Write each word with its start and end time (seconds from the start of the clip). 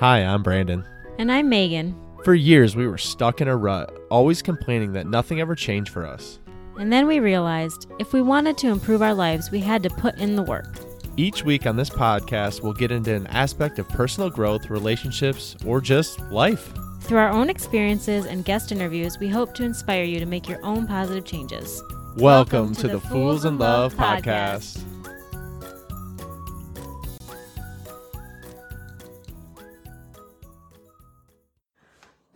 Hi, 0.00 0.24
I'm 0.24 0.42
Brandon. 0.42 0.84
And 1.18 1.30
I'm 1.30 1.48
Megan. 1.48 1.94
For 2.24 2.34
years, 2.34 2.74
we 2.74 2.88
were 2.88 2.98
stuck 2.98 3.40
in 3.40 3.46
a 3.46 3.56
rut, 3.56 3.96
always 4.10 4.42
complaining 4.42 4.92
that 4.94 5.06
nothing 5.06 5.40
ever 5.40 5.54
changed 5.54 5.92
for 5.92 6.04
us. 6.04 6.40
And 6.76 6.92
then 6.92 7.06
we 7.06 7.20
realized 7.20 7.86
if 8.00 8.12
we 8.12 8.20
wanted 8.20 8.58
to 8.58 8.70
improve 8.70 9.02
our 9.02 9.14
lives, 9.14 9.52
we 9.52 9.60
had 9.60 9.84
to 9.84 9.90
put 9.90 10.16
in 10.16 10.34
the 10.34 10.42
work. 10.42 10.66
Each 11.16 11.44
week 11.44 11.64
on 11.64 11.76
this 11.76 11.90
podcast, 11.90 12.60
we'll 12.60 12.72
get 12.72 12.90
into 12.90 13.14
an 13.14 13.28
aspect 13.28 13.78
of 13.78 13.88
personal 13.88 14.30
growth, 14.30 14.68
relationships, 14.68 15.54
or 15.64 15.80
just 15.80 16.18
life. 16.22 16.72
Through 17.02 17.18
our 17.18 17.30
own 17.30 17.48
experiences 17.48 18.26
and 18.26 18.44
guest 18.44 18.72
interviews, 18.72 19.20
we 19.20 19.28
hope 19.28 19.54
to 19.54 19.62
inspire 19.62 20.02
you 20.02 20.18
to 20.18 20.26
make 20.26 20.48
your 20.48 20.64
own 20.64 20.88
positive 20.88 21.24
changes. 21.24 21.84
Welcome, 22.16 22.74
to, 22.76 22.88
the 22.88 23.00
Fools 23.00 23.44
in 23.44 23.58
Love 23.58 23.94
podcast. 23.94 24.82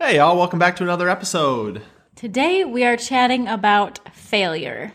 Hey, 0.09 0.15
y'all, 0.15 0.35
welcome 0.35 0.57
back 0.57 0.75
to 0.77 0.83
another 0.83 1.07
episode. 1.07 1.83
Today 2.15 2.65
we 2.65 2.83
are 2.83 2.97
chatting 2.97 3.47
about 3.47 3.99
failure. 4.15 4.91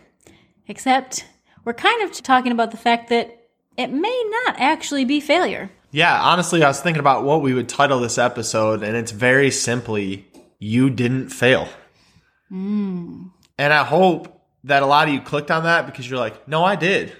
Except 0.67 1.25
we're 1.63 1.73
kind 1.73 2.03
of 2.03 2.11
talking 2.21 2.51
about 2.51 2.71
the 2.71 2.75
fact 2.75 3.07
that 3.11 3.47
it 3.77 3.87
may 3.87 4.23
not 4.45 4.59
actually 4.59 5.05
be 5.05 5.21
failure. 5.21 5.69
Yeah, 5.89 6.21
honestly, 6.21 6.61
I 6.65 6.67
was 6.67 6.81
thinking 6.81 6.99
about 6.99 7.23
what 7.23 7.41
we 7.41 7.53
would 7.53 7.69
title 7.69 8.01
this 8.01 8.17
episode, 8.17 8.83
and 8.83 8.97
it's 8.97 9.11
very 9.11 9.51
simply 9.51 10.27
You 10.59 10.89
Didn't 10.89 11.29
Fail. 11.29 11.69
Hmm. 12.49 13.27
And 13.57 13.71
I 13.71 13.85
hope 13.85 14.45
that 14.65 14.83
a 14.83 14.85
lot 14.85 15.07
of 15.07 15.13
you 15.13 15.21
clicked 15.21 15.49
on 15.49 15.63
that 15.63 15.85
because 15.85 16.09
you're 16.09 16.19
like, 16.19 16.45
No, 16.45 16.65
I 16.65 16.75
did. 16.75 17.13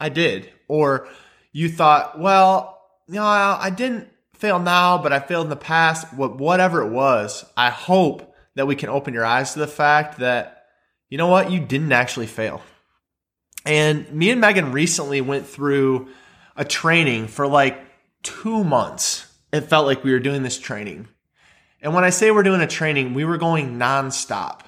I 0.00 0.08
did. 0.08 0.48
Or 0.66 1.08
you 1.52 1.68
thought, 1.68 2.18
Well, 2.18 2.80
no, 3.06 3.22
I 3.22 3.68
didn't 3.68 4.08
fail 4.44 4.58
now, 4.58 4.98
but 4.98 5.10
I 5.10 5.20
failed 5.20 5.46
in 5.46 5.50
the 5.50 5.56
past. 5.56 6.12
Whatever 6.12 6.82
it 6.82 6.90
was, 6.90 7.46
I 7.56 7.70
hope 7.70 8.34
that 8.56 8.66
we 8.66 8.76
can 8.76 8.90
open 8.90 9.14
your 9.14 9.24
eyes 9.24 9.54
to 9.54 9.58
the 9.58 9.66
fact 9.66 10.18
that, 10.18 10.66
you 11.08 11.16
know 11.16 11.28
what, 11.28 11.50
you 11.50 11.60
didn't 11.60 11.92
actually 11.92 12.26
fail. 12.26 12.60
And 13.64 14.12
me 14.12 14.28
and 14.28 14.42
Megan 14.42 14.70
recently 14.70 15.22
went 15.22 15.46
through 15.46 16.08
a 16.56 16.64
training 16.66 17.28
for 17.28 17.46
like 17.46 17.82
two 18.22 18.62
months. 18.64 19.26
It 19.50 19.62
felt 19.62 19.86
like 19.86 20.04
we 20.04 20.12
were 20.12 20.20
doing 20.20 20.42
this 20.42 20.58
training. 20.58 21.08
And 21.80 21.94
when 21.94 22.04
I 22.04 22.10
say 22.10 22.30
we're 22.30 22.42
doing 22.42 22.60
a 22.60 22.66
training, 22.66 23.14
we 23.14 23.24
were 23.24 23.38
going 23.38 23.78
nonstop. 23.78 24.60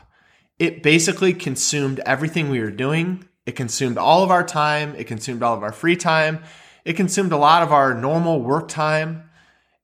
It 0.59 0.83
basically 0.83 1.35
consumed 1.35 2.01
everything 2.07 2.49
we 2.49 2.61
were 2.61 2.71
doing. 2.71 3.29
It 3.45 3.57
consumed 3.57 3.99
all 3.99 4.23
of 4.23 4.31
our 4.31 4.43
time. 4.43 4.95
It 4.97 5.05
consumed 5.05 5.43
all 5.43 5.55
of 5.55 5.63
our 5.63 5.73
free 5.73 5.97
time. 5.97 6.43
It 6.87 6.95
consumed 6.95 7.33
a 7.33 7.37
lot 7.37 7.63
of 7.63 7.73
our 7.73 7.93
normal 7.93 8.41
work 8.41 8.69
time. 8.69 9.26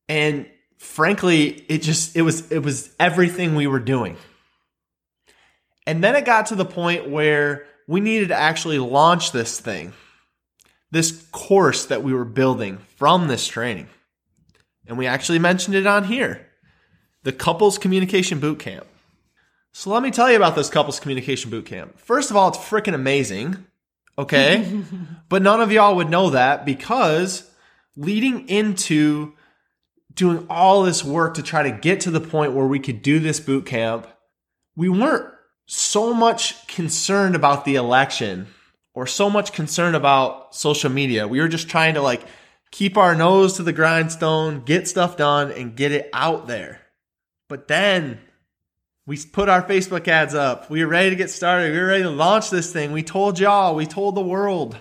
And 0.09 0.47
frankly, 0.79 1.65
it 1.69 1.83
just, 1.83 2.17
it 2.17 2.23
was, 2.23 2.51
it 2.51 2.61
was 2.61 2.95
everything 2.99 3.55
we 3.55 3.67
were 3.67 3.81
doing. 3.81 4.17
And 5.87 6.03
then 6.03 6.15
it 6.15 6.25
got 6.25 6.47
to 6.47 6.55
the 6.55 6.65
point 6.65 7.09
where 7.09 7.67
we 7.87 8.01
needed 8.01 8.29
to 8.29 8.37
actually 8.37 8.79
launch 8.79 9.33
this 9.33 9.59
thing, 9.59 9.93
this 10.91 11.27
course 11.33 11.87
that 11.87 12.03
we 12.03 12.13
were 12.13 12.25
building 12.25 12.79
from 12.97 13.29
this 13.29 13.47
training. 13.47 13.89
And 14.87 14.99
we 14.99 15.07
actually 15.07 15.39
mentioned 15.39 15.75
it 15.75 15.87
on 15.87 16.05
here 16.05 16.47
the 17.23 17.33
Couples 17.33 17.79
Communication 17.79 18.41
Boot 18.41 18.59
Camp. 18.59 18.87
So 19.73 19.91
let 19.91 20.03
me 20.03 20.11
tell 20.11 20.31
you 20.31 20.37
about 20.37 20.55
this 20.55 20.69
Couples 20.69 21.01
Communication 21.01 21.51
Boot 21.51 21.67
Camp. 21.67 21.99
First 21.99 22.31
of 22.31 22.37
all, 22.37 22.49
it's 22.49 22.59
freaking 22.59 22.95
amazing. 22.95 23.65
Okay. 24.19 24.83
but 25.29 25.43
none 25.43 25.61
of 25.61 25.73
y'all 25.73 25.97
would 25.97 26.11
know 26.11 26.31
that 26.31 26.67
because 26.67 27.49
leading 27.97 28.49
into 28.49 29.33
doing 30.15 30.47
all 30.49 30.83
this 30.83 31.05
work 31.05 31.35
to 31.35 31.43
try 31.43 31.63
to 31.63 31.71
get 31.71 32.01
to 32.01 32.11
the 32.11 32.21
point 32.21 32.53
where 32.53 32.67
we 32.67 32.79
could 32.79 33.03
do 33.03 33.19
this 33.19 33.41
boot 33.41 33.67
camp, 33.67 34.07
we 34.77 34.89
weren't 34.89 35.33
so 35.67 36.13
much 36.13 36.67
concerned 36.67 37.35
about 37.35 37.65
the 37.65 37.77
election 37.77 38.47
or 38.95 39.07
so 39.07 39.31
much 39.31 39.53
concerned 39.53 39.97
about 39.97 40.55
social 40.55 40.91
media. 40.91 41.27
We 41.27 41.41
were 41.41 41.49
just 41.49 41.69
trying 41.69 41.95
to 41.95 42.03
like 42.03 42.23
keep 42.71 42.97
our 42.97 43.15
nose 43.15 43.55
to 43.55 43.63
the 43.63 43.73
grindstone, 43.73 44.65
get 44.65 44.89
stuff 44.89 45.17
done, 45.17 45.51
and 45.53 45.77
get 45.77 45.93
it 45.93 46.11
out 46.13 46.47
there. 46.47 46.81
But 47.49 47.69
then 47.69 48.19
we 49.07 49.19
put 49.19 49.49
our 49.49 49.63
Facebook 49.63 50.09
ads 50.09 50.35
up. 50.35 50.71
We 50.71 50.85
were 50.85 50.91
ready 50.91 51.11
to 51.11 51.17
get 51.17 51.31
started. 51.31 51.73
We 51.73 51.79
were 51.79 51.87
ready 51.87 52.03
to 52.03 52.11
launch 52.11 52.51
this 52.51 52.73
thing. 52.73 52.93
We 52.93 53.03
told 53.03 53.39
y'all, 53.39 53.75
we 53.75 53.87
told 53.87 54.15
the 54.15 54.23
world. 54.23 54.77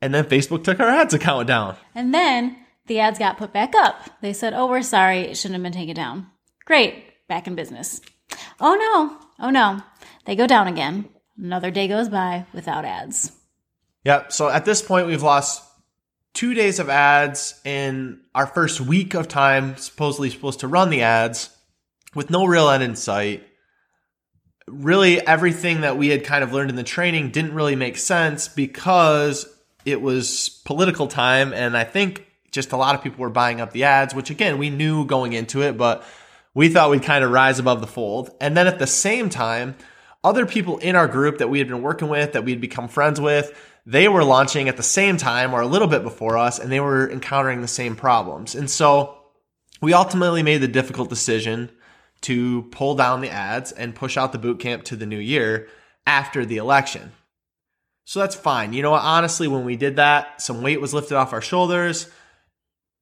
And 0.00 0.12
then 0.12 0.24
Facebook 0.24 0.64
took 0.64 0.80
our 0.80 0.88
ads 0.88 1.14
account 1.14 1.46
down. 1.48 1.76
And 1.94 2.12
then 2.12 2.56
the 2.86 3.00
ads 3.00 3.18
got 3.18 3.38
put 3.38 3.52
back 3.52 3.74
up. 3.74 4.10
They 4.20 4.32
said, 4.32 4.52
oh, 4.54 4.68
we're 4.68 4.82
sorry, 4.82 5.20
it 5.20 5.36
shouldn't 5.36 5.54
have 5.54 5.62
been 5.62 5.78
taken 5.78 5.94
down. 5.94 6.26
Great, 6.64 7.04
back 7.28 7.46
in 7.46 7.54
business. 7.54 8.00
Oh 8.60 8.74
no, 8.74 9.44
oh 9.44 9.50
no. 9.50 9.82
They 10.24 10.36
go 10.36 10.46
down 10.46 10.68
again. 10.68 11.08
Another 11.36 11.70
day 11.70 11.88
goes 11.88 12.08
by 12.08 12.46
without 12.52 12.84
ads. 12.84 13.32
Yep. 14.04 14.32
So 14.32 14.48
at 14.48 14.64
this 14.64 14.82
point, 14.82 15.06
we've 15.06 15.22
lost 15.22 15.62
two 16.32 16.54
days 16.54 16.78
of 16.78 16.88
ads 16.88 17.60
in 17.64 18.20
our 18.34 18.46
first 18.46 18.80
week 18.80 19.14
of 19.14 19.28
time, 19.28 19.76
supposedly 19.76 20.30
supposed 20.30 20.60
to 20.60 20.68
run 20.68 20.90
the 20.90 21.02
ads 21.02 21.50
with 22.14 22.30
no 22.30 22.44
real 22.44 22.68
end 22.68 22.82
in 22.82 22.96
sight. 22.96 23.46
Really, 24.66 25.20
everything 25.26 25.82
that 25.82 25.98
we 25.98 26.08
had 26.08 26.24
kind 26.24 26.42
of 26.42 26.52
learned 26.52 26.70
in 26.70 26.76
the 26.76 26.82
training 26.82 27.30
didn't 27.30 27.54
really 27.54 27.76
make 27.76 27.98
sense 27.98 28.48
because 28.48 29.46
it 29.84 30.00
was 30.00 30.60
political 30.64 31.06
time. 31.06 31.52
And 31.52 31.76
I 31.76 31.84
think 31.84 32.26
just 32.54 32.72
a 32.72 32.76
lot 32.76 32.94
of 32.94 33.02
people 33.02 33.20
were 33.20 33.30
buying 33.30 33.60
up 33.60 33.72
the 33.72 33.84
ads, 33.84 34.14
which 34.14 34.30
again, 34.30 34.58
we 34.58 34.70
knew 34.70 35.04
going 35.04 35.32
into 35.32 35.62
it, 35.62 35.76
but 35.76 36.04
we 36.54 36.68
thought 36.68 36.90
we'd 36.90 37.02
kind 37.02 37.24
of 37.24 37.30
rise 37.30 37.58
above 37.58 37.80
the 37.80 37.86
fold. 37.86 38.30
And 38.40 38.56
then 38.56 38.66
at 38.66 38.78
the 38.78 38.86
same 38.86 39.28
time, 39.28 39.74
other 40.22 40.46
people 40.46 40.78
in 40.78 40.96
our 40.96 41.08
group 41.08 41.38
that 41.38 41.50
we 41.50 41.58
had 41.58 41.68
been 41.68 41.82
working 41.82 42.08
with, 42.08 42.32
that 42.32 42.44
we 42.44 42.52
had 42.52 42.60
become 42.60 42.88
friends 42.88 43.20
with, 43.20 43.52
they 43.84 44.08
were 44.08 44.24
launching 44.24 44.68
at 44.68 44.76
the 44.76 44.82
same 44.82 45.16
time 45.16 45.52
or 45.52 45.60
a 45.60 45.66
little 45.66 45.88
bit 45.88 46.02
before 46.02 46.38
us, 46.38 46.58
and 46.58 46.72
they 46.72 46.80
were 46.80 47.10
encountering 47.10 47.60
the 47.60 47.68
same 47.68 47.96
problems. 47.96 48.54
And 48.54 48.70
so 48.70 49.18
we 49.82 49.92
ultimately 49.92 50.42
made 50.42 50.58
the 50.58 50.68
difficult 50.68 51.10
decision 51.10 51.70
to 52.22 52.62
pull 52.70 52.94
down 52.94 53.20
the 53.20 53.28
ads 53.28 53.72
and 53.72 53.94
push 53.94 54.16
out 54.16 54.32
the 54.32 54.38
boot 54.38 54.60
camp 54.60 54.84
to 54.84 54.96
the 54.96 55.04
new 55.04 55.18
year 55.18 55.68
after 56.06 56.46
the 56.46 56.56
election. 56.56 57.12
So 58.06 58.20
that's 58.20 58.34
fine. 58.34 58.72
You 58.72 58.82
know 58.82 58.92
what? 58.92 59.02
Honestly, 59.02 59.48
when 59.48 59.64
we 59.64 59.76
did 59.76 59.96
that, 59.96 60.40
some 60.40 60.62
weight 60.62 60.80
was 60.80 60.94
lifted 60.94 61.16
off 61.16 61.32
our 61.32 61.42
shoulders. 61.42 62.10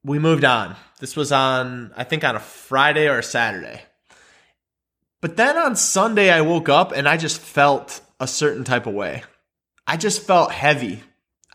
We 0.04 0.18
moved 0.18 0.44
on. 0.44 0.76
This 0.98 1.14
was 1.14 1.30
on, 1.30 1.92
I 1.96 2.04
think, 2.04 2.24
on 2.24 2.36
a 2.36 2.40
Friday 2.40 3.08
or 3.08 3.18
a 3.18 3.22
Saturday. 3.22 3.82
But 5.20 5.36
then 5.36 5.56
on 5.56 5.76
Sunday, 5.76 6.30
I 6.30 6.40
woke 6.40 6.68
up 6.68 6.92
and 6.92 7.08
I 7.08 7.16
just 7.16 7.38
felt 7.38 8.00
a 8.18 8.26
certain 8.26 8.64
type 8.64 8.86
of 8.86 8.94
way. 8.94 9.22
I 9.86 9.96
just 9.96 10.22
felt 10.22 10.52
heavy. 10.52 11.02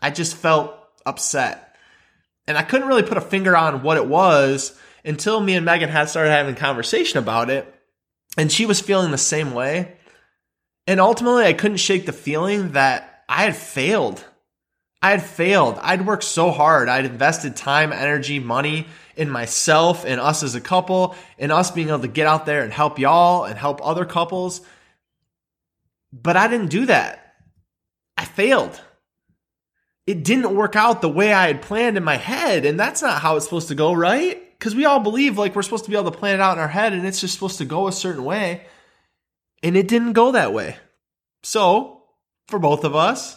I 0.00 0.10
just 0.10 0.36
felt 0.36 0.74
upset. 1.04 1.76
And 2.46 2.56
I 2.56 2.62
couldn't 2.62 2.88
really 2.88 3.02
put 3.02 3.18
a 3.18 3.22
finger 3.22 3.54
on 3.54 3.82
what 3.82 3.98
it 3.98 4.06
was 4.06 4.78
until 5.04 5.40
me 5.40 5.54
and 5.54 5.66
Megan 5.66 5.90
had 5.90 6.08
started 6.08 6.30
having 6.30 6.54
conversation 6.54 7.18
about 7.18 7.50
it. 7.50 7.74
And 8.38 8.50
she 8.50 8.64
was 8.64 8.80
feeling 8.80 9.10
the 9.10 9.18
same 9.18 9.52
way. 9.52 9.96
And 10.86 11.00
ultimately, 11.00 11.44
I 11.44 11.52
couldn't 11.52 11.76
shake 11.76 12.06
the 12.06 12.12
feeling 12.12 12.72
that 12.72 13.24
I 13.28 13.44
had 13.44 13.56
failed. 13.56 14.24
I 15.00 15.10
had 15.10 15.22
failed. 15.22 15.78
I'd 15.80 16.06
worked 16.06 16.24
so 16.24 16.50
hard. 16.50 16.88
I'd 16.88 17.04
invested 17.04 17.56
time, 17.56 17.92
energy, 17.92 18.38
money 18.38 18.86
in 19.16 19.30
myself 19.30 20.04
and 20.04 20.20
us 20.20 20.42
as 20.42 20.54
a 20.54 20.60
couple, 20.60 21.14
and 21.38 21.52
us 21.52 21.70
being 21.70 21.88
able 21.88 22.00
to 22.00 22.08
get 22.08 22.26
out 22.26 22.46
there 22.46 22.62
and 22.62 22.72
help 22.72 22.98
y'all 22.98 23.44
and 23.44 23.58
help 23.58 23.84
other 23.84 24.04
couples. 24.04 24.60
But 26.12 26.36
I 26.36 26.48
didn't 26.48 26.68
do 26.68 26.86
that. 26.86 27.34
I 28.16 28.24
failed. 28.24 28.80
It 30.06 30.24
didn't 30.24 30.54
work 30.54 30.74
out 30.74 31.02
the 31.02 31.08
way 31.08 31.32
I 31.32 31.48
had 31.48 31.62
planned 31.62 31.96
in 31.96 32.04
my 32.04 32.16
head, 32.16 32.64
and 32.64 32.80
that's 32.80 33.02
not 33.02 33.20
how 33.20 33.36
it's 33.36 33.44
supposed 33.44 33.68
to 33.68 33.74
go, 33.74 33.92
right? 33.92 34.42
Because 34.58 34.74
we 34.74 34.84
all 34.84 35.00
believe 35.00 35.38
like 35.38 35.54
we're 35.54 35.62
supposed 35.62 35.84
to 35.84 35.90
be 35.90 35.96
able 35.96 36.10
to 36.10 36.18
plan 36.18 36.34
it 36.36 36.40
out 36.40 36.56
in 36.56 36.62
our 36.62 36.68
head 36.68 36.92
and 36.92 37.06
it's 37.06 37.20
just 37.20 37.34
supposed 37.34 37.58
to 37.58 37.64
go 37.64 37.86
a 37.86 37.92
certain 37.92 38.24
way. 38.24 38.66
And 39.62 39.76
it 39.76 39.86
didn't 39.86 40.14
go 40.14 40.32
that 40.32 40.52
way. 40.52 40.76
So, 41.42 42.02
for 42.48 42.58
both 42.58 42.84
of 42.84 42.96
us, 42.96 43.36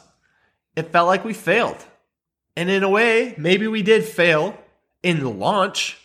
it 0.76 0.92
felt 0.92 1.08
like 1.08 1.26
we 1.26 1.34
failed. 1.34 1.78
And 2.56 2.70
in 2.70 2.84
a 2.84 2.90
way, 2.90 3.34
maybe 3.38 3.68
we 3.68 3.82
did 3.82 4.06
fail 4.06 4.58
in 5.04 5.20
the 5.22 5.30
launch, 5.30 5.98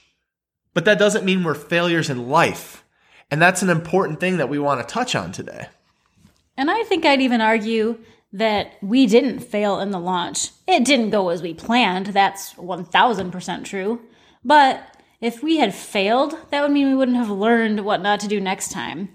but 0.75 0.85
that 0.85 0.99
doesn't 0.99 1.25
mean 1.25 1.45
we're 1.45 1.55
failures 1.55 2.11
in 2.11 2.29
life. 2.29 2.85
And 3.31 3.43
that's 3.43 3.63
an 3.63 3.71
important 3.71 4.21
thing 4.21 4.37
that 4.37 4.49
we 4.49 4.59
want 4.59 4.81
to 4.81 4.93
touch 4.93 5.15
on 5.15 5.33
today. 5.33 5.69
And 6.57 6.71
I 6.71 6.85
think 6.85 7.05
I'd 7.05 7.21
even 7.21 7.41
argue 7.41 7.99
that 8.33 8.73
we 8.83 9.07
didn't 9.07 9.41
fail 9.41 9.81
in 9.81 9.91
the 9.91 9.99
launch. 9.99 10.51
It 10.67 10.85
didn't 10.85 11.11
go 11.11 11.29
as 11.31 11.43
we 11.43 11.55
planned. 11.55 12.07
That's 12.09 12.55
1000% 12.55 13.65
true. 13.65 14.01
But 14.45 14.97
if 15.21 15.43
we 15.43 15.57
had 15.57 15.75
failed, 15.75 16.37
that 16.51 16.63
would 16.63 16.71
mean 16.71 16.89
we 16.89 16.97
wouldn't 16.97 17.17
have 17.17 17.31
learned 17.31 17.85
what 17.85 18.03
not 18.03 18.21
to 18.21 18.29
do 18.29 18.41
next 18.41 18.71
time. 18.71 19.09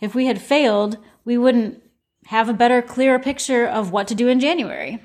If 0.00 0.14
we 0.14 0.26
had 0.26 0.40
failed, 0.40 0.96
we 1.24 1.38
wouldn't 1.38 1.81
have 2.26 2.48
a 2.48 2.54
better, 2.54 2.82
clearer 2.82 3.18
picture 3.18 3.66
of 3.66 3.90
what 3.90 4.08
to 4.08 4.14
do 4.14 4.28
in 4.28 4.40
January. 4.40 5.00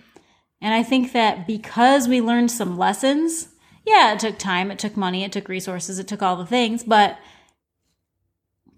And 0.61 0.73
I 0.73 0.83
think 0.83 1.13
that 1.13 1.45
because 1.45 2.07
we 2.07 2.21
learned 2.21 2.51
some 2.51 2.77
lessons, 2.77 3.49
Yeah, 3.85 4.11
it 4.11 4.19
took 4.19 4.37
time, 4.37 4.69
it 4.69 4.79
took 4.79 4.97
money, 4.97 5.23
it 5.23 5.31
took 5.31 5.47
resources, 5.47 5.97
it 5.97 6.09
took 6.09 6.21
all 6.21 6.35
the 6.35 6.45
things, 6.45 6.83
but 6.83 7.17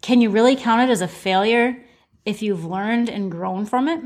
can 0.02 0.22
you 0.22 0.30
really 0.30 0.56
count 0.56 0.88
it 0.88 0.92
as 0.92 1.02
a 1.02 1.08
failure 1.08 1.84
if 2.26 2.44
you've 2.44 2.64
learned 2.64 3.10
and 3.10 3.32
grown 3.32 3.66
from 3.66 3.88
it? 3.88 4.04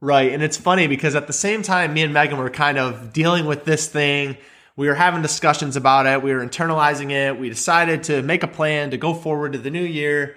Right. 0.00 0.32
And 0.32 0.42
it's 0.42 0.56
funny 0.56 0.86
because 0.86 1.16
at 1.16 1.26
the 1.26 1.32
same 1.32 1.62
time, 1.62 1.94
me 1.94 2.02
and 2.02 2.14
Megan 2.14 2.38
were 2.38 2.50
kind 2.50 2.78
of 2.78 3.12
dealing 3.12 3.46
with 3.46 3.64
this 3.64 3.88
thing. 3.88 4.36
We 4.76 4.86
were 4.86 4.94
having 4.94 5.20
discussions 5.20 5.74
about 5.74 6.06
it. 6.06 6.22
We 6.22 6.32
were 6.32 6.46
internalizing 6.46 7.10
it. 7.10 7.40
We 7.40 7.48
decided 7.48 8.04
to 8.04 8.22
make 8.22 8.42
a 8.42 8.48
plan 8.48 8.90
to 8.92 8.98
go 8.98 9.14
forward 9.14 9.52
to 9.54 9.58
the 9.58 9.70
new 9.70 9.82
year. 9.82 10.36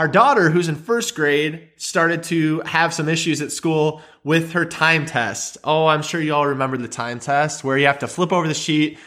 Our 0.00 0.08
daughter, 0.08 0.48
who's 0.48 0.70
in 0.70 0.76
first 0.76 1.14
grade, 1.14 1.68
started 1.76 2.22
to 2.22 2.60
have 2.60 2.94
some 2.94 3.06
issues 3.06 3.42
at 3.42 3.52
school 3.52 4.00
with 4.24 4.52
her 4.52 4.64
time 4.64 5.04
test. 5.04 5.58
Oh, 5.62 5.88
I'm 5.88 6.00
sure 6.00 6.22
you 6.22 6.32
all 6.32 6.46
remember 6.46 6.78
the 6.78 6.88
time 6.88 7.20
test 7.20 7.64
where 7.64 7.76
you 7.76 7.84
have 7.84 7.98
to 7.98 8.08
flip 8.08 8.32
over 8.32 8.48
the 8.48 8.54
sheet, 8.54 8.98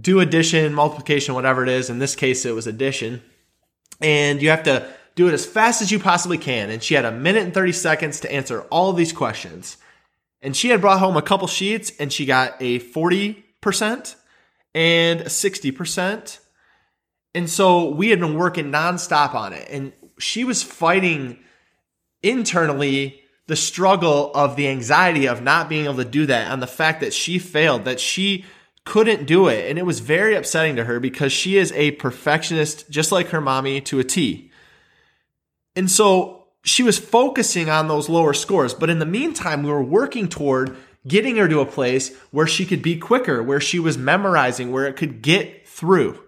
do 0.00 0.20
addition, 0.20 0.72
multiplication, 0.72 1.34
whatever 1.34 1.64
it 1.64 1.68
is. 1.68 1.90
In 1.90 1.98
this 1.98 2.14
case, 2.14 2.46
it 2.46 2.54
was 2.54 2.68
addition. 2.68 3.22
And 4.00 4.40
you 4.40 4.50
have 4.50 4.62
to 4.62 4.88
do 5.16 5.26
it 5.26 5.34
as 5.34 5.44
fast 5.44 5.82
as 5.82 5.90
you 5.90 5.98
possibly 5.98 6.38
can. 6.38 6.70
And 6.70 6.80
she 6.80 6.94
had 6.94 7.04
a 7.04 7.10
minute 7.10 7.42
and 7.42 7.52
30 7.52 7.72
seconds 7.72 8.20
to 8.20 8.32
answer 8.32 8.60
all 8.70 8.90
of 8.90 8.96
these 8.96 9.12
questions. 9.12 9.78
And 10.42 10.56
she 10.56 10.68
had 10.68 10.80
brought 10.80 11.00
home 11.00 11.16
a 11.16 11.22
couple 11.22 11.48
sheets 11.48 11.90
and 11.98 12.12
she 12.12 12.24
got 12.24 12.54
a 12.60 12.78
40% 12.78 14.14
and 14.76 15.22
a 15.22 15.24
60%. 15.24 16.38
And 17.36 17.50
so 17.50 17.90
we 17.90 18.08
had 18.08 18.18
been 18.18 18.34
working 18.34 18.72
nonstop 18.72 19.34
on 19.34 19.52
it. 19.52 19.68
And 19.70 19.92
she 20.18 20.44
was 20.44 20.62
fighting 20.62 21.38
internally 22.22 23.22
the 23.46 23.56
struggle 23.56 24.32
of 24.34 24.56
the 24.56 24.68
anxiety 24.68 25.26
of 25.26 25.42
not 25.42 25.68
being 25.68 25.84
able 25.84 25.96
to 25.96 26.04
do 26.04 26.26
that 26.26 26.50
and 26.50 26.60
the 26.60 26.66
fact 26.66 27.00
that 27.00 27.14
she 27.14 27.38
failed, 27.38 27.84
that 27.84 28.00
she 28.00 28.44
couldn't 28.84 29.26
do 29.26 29.48
it. 29.48 29.68
And 29.68 29.78
it 29.78 29.86
was 29.86 30.00
very 30.00 30.34
upsetting 30.34 30.76
to 30.76 30.84
her 30.84 30.98
because 30.98 31.32
she 31.32 31.56
is 31.56 31.72
a 31.72 31.92
perfectionist, 31.92 32.90
just 32.90 33.12
like 33.12 33.28
her 33.28 33.40
mommy 33.40 33.80
to 33.82 33.98
a 33.98 34.04
T. 34.04 34.50
And 35.74 35.90
so 35.90 36.46
she 36.64 36.82
was 36.82 36.98
focusing 36.98 37.68
on 37.68 37.86
those 37.86 38.08
lower 38.08 38.32
scores. 38.32 38.74
But 38.74 38.90
in 38.90 38.98
the 38.98 39.06
meantime, 39.06 39.62
we 39.62 39.70
were 39.70 39.82
working 39.82 40.28
toward 40.28 40.76
getting 41.06 41.36
her 41.36 41.48
to 41.48 41.60
a 41.60 41.66
place 41.66 42.14
where 42.32 42.46
she 42.46 42.66
could 42.66 42.82
be 42.82 42.96
quicker, 42.98 43.42
where 43.42 43.60
she 43.60 43.78
was 43.78 43.96
memorizing, 43.96 44.72
where 44.72 44.86
it 44.86 44.96
could 44.96 45.22
get 45.22 45.68
through. 45.68 46.20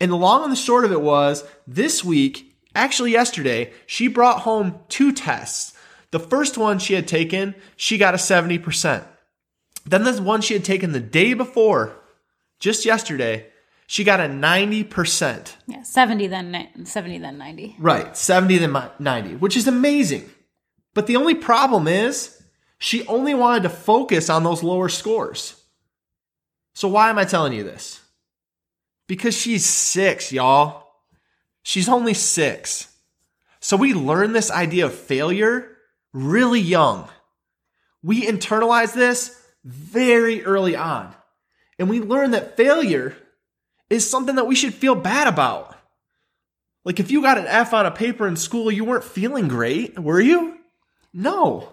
And 0.00 0.10
the 0.10 0.16
long 0.16 0.42
and 0.42 0.52
the 0.52 0.56
short 0.56 0.84
of 0.84 0.92
it 0.92 1.02
was 1.02 1.44
this 1.66 2.02
week, 2.02 2.45
actually 2.76 3.12
yesterday, 3.12 3.72
she 3.86 4.08
brought 4.08 4.42
home 4.42 4.80
two 4.88 5.12
tests. 5.12 5.72
The 6.10 6.20
first 6.20 6.56
one 6.56 6.78
she 6.78 6.94
had 6.94 7.08
taken, 7.08 7.54
she 7.76 7.98
got 7.98 8.14
a 8.14 8.18
70%. 8.18 9.04
Then 9.84 10.04
the 10.04 10.22
one 10.22 10.40
she 10.40 10.54
had 10.54 10.64
taken 10.64 10.92
the 10.92 11.00
day 11.00 11.34
before, 11.34 11.96
just 12.58 12.84
yesterday, 12.84 13.46
she 13.86 14.04
got 14.04 14.20
a 14.20 14.24
90%. 14.24 15.52
Yeah, 15.66 15.82
70 15.82 16.26
then 16.26 16.84
70 16.84 17.18
then 17.18 17.38
90. 17.38 17.76
Right, 17.78 18.16
70 18.16 18.58
then 18.58 18.90
90, 18.98 19.36
which 19.36 19.56
is 19.56 19.68
amazing. 19.68 20.28
But 20.94 21.06
the 21.06 21.16
only 21.16 21.34
problem 21.34 21.86
is 21.86 22.42
she 22.78 23.06
only 23.06 23.34
wanted 23.34 23.62
to 23.64 23.68
focus 23.68 24.28
on 24.28 24.42
those 24.42 24.62
lower 24.62 24.88
scores. 24.88 25.62
So 26.74 26.88
why 26.88 27.10
am 27.10 27.18
I 27.18 27.24
telling 27.24 27.52
you 27.52 27.62
this? 27.62 28.00
Because 29.06 29.36
she's 29.36 29.64
six, 29.64 30.32
y'all. 30.32 30.85
She's 31.66 31.88
only 31.88 32.14
six. 32.14 32.94
So 33.58 33.76
we 33.76 33.92
learn 33.92 34.32
this 34.32 34.52
idea 34.52 34.86
of 34.86 34.94
failure 34.94 35.76
really 36.12 36.60
young. 36.60 37.08
We 38.04 38.22
internalize 38.22 38.94
this 38.94 39.36
very 39.64 40.44
early 40.44 40.76
on. 40.76 41.12
And 41.76 41.90
we 41.90 42.00
learn 42.00 42.30
that 42.30 42.56
failure 42.56 43.16
is 43.90 44.08
something 44.08 44.36
that 44.36 44.46
we 44.46 44.54
should 44.54 44.74
feel 44.74 44.94
bad 44.94 45.26
about. 45.26 45.74
Like 46.84 47.00
if 47.00 47.10
you 47.10 47.20
got 47.20 47.36
an 47.36 47.48
F 47.48 47.74
on 47.74 47.84
a 47.84 47.90
paper 47.90 48.28
in 48.28 48.36
school, 48.36 48.70
you 48.70 48.84
weren't 48.84 49.02
feeling 49.02 49.48
great, 49.48 49.98
were 49.98 50.20
you? 50.20 50.58
No. 51.12 51.72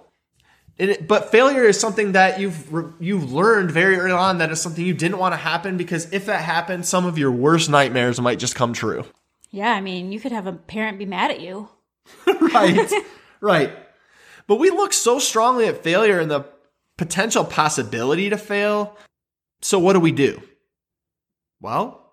It, 0.75 1.07
but 1.07 1.29
failure 1.29 1.65
is 1.65 1.79
something 1.79 2.13
that 2.13 2.39
you've 2.39 2.95
you've 2.99 3.31
learned 3.31 3.69
very 3.69 3.97
early 3.97 4.11
on 4.11 4.39
that 4.39 4.49
is 4.49 4.59
something 4.59 4.83
you 4.83 4.95
didn't 4.95 5.19
want 5.19 5.33
to 5.33 5.37
happen 5.37 5.77
because 5.77 6.11
if 6.11 6.25
that 6.25 6.41
happened, 6.41 6.87
some 6.87 7.05
of 7.05 7.19
your 7.19 7.31
worst 7.31 7.69
nightmares 7.69 8.19
might 8.19 8.39
just 8.39 8.55
come 8.55 8.73
true. 8.73 9.05
Yeah, 9.53 9.71
I 9.71 9.81
mean, 9.81 10.11
you 10.11 10.19
could 10.19 10.31
have 10.31 10.47
a 10.47 10.51
parent 10.51 10.97
be 10.97 11.05
mad 11.05 11.29
at 11.29 11.39
you. 11.39 11.69
right. 12.41 12.91
right. 13.39 13.71
But 14.47 14.55
we 14.55 14.71
look 14.71 14.93
so 14.93 15.19
strongly 15.19 15.67
at 15.67 15.83
failure 15.83 16.19
and 16.19 16.29
the 16.29 16.45
potential 16.97 17.45
possibility 17.45 18.31
to 18.31 18.37
fail. 18.37 18.97
So 19.61 19.77
what 19.77 19.93
do 19.93 19.99
we 19.99 20.11
do? 20.11 20.41
Well, 21.61 22.03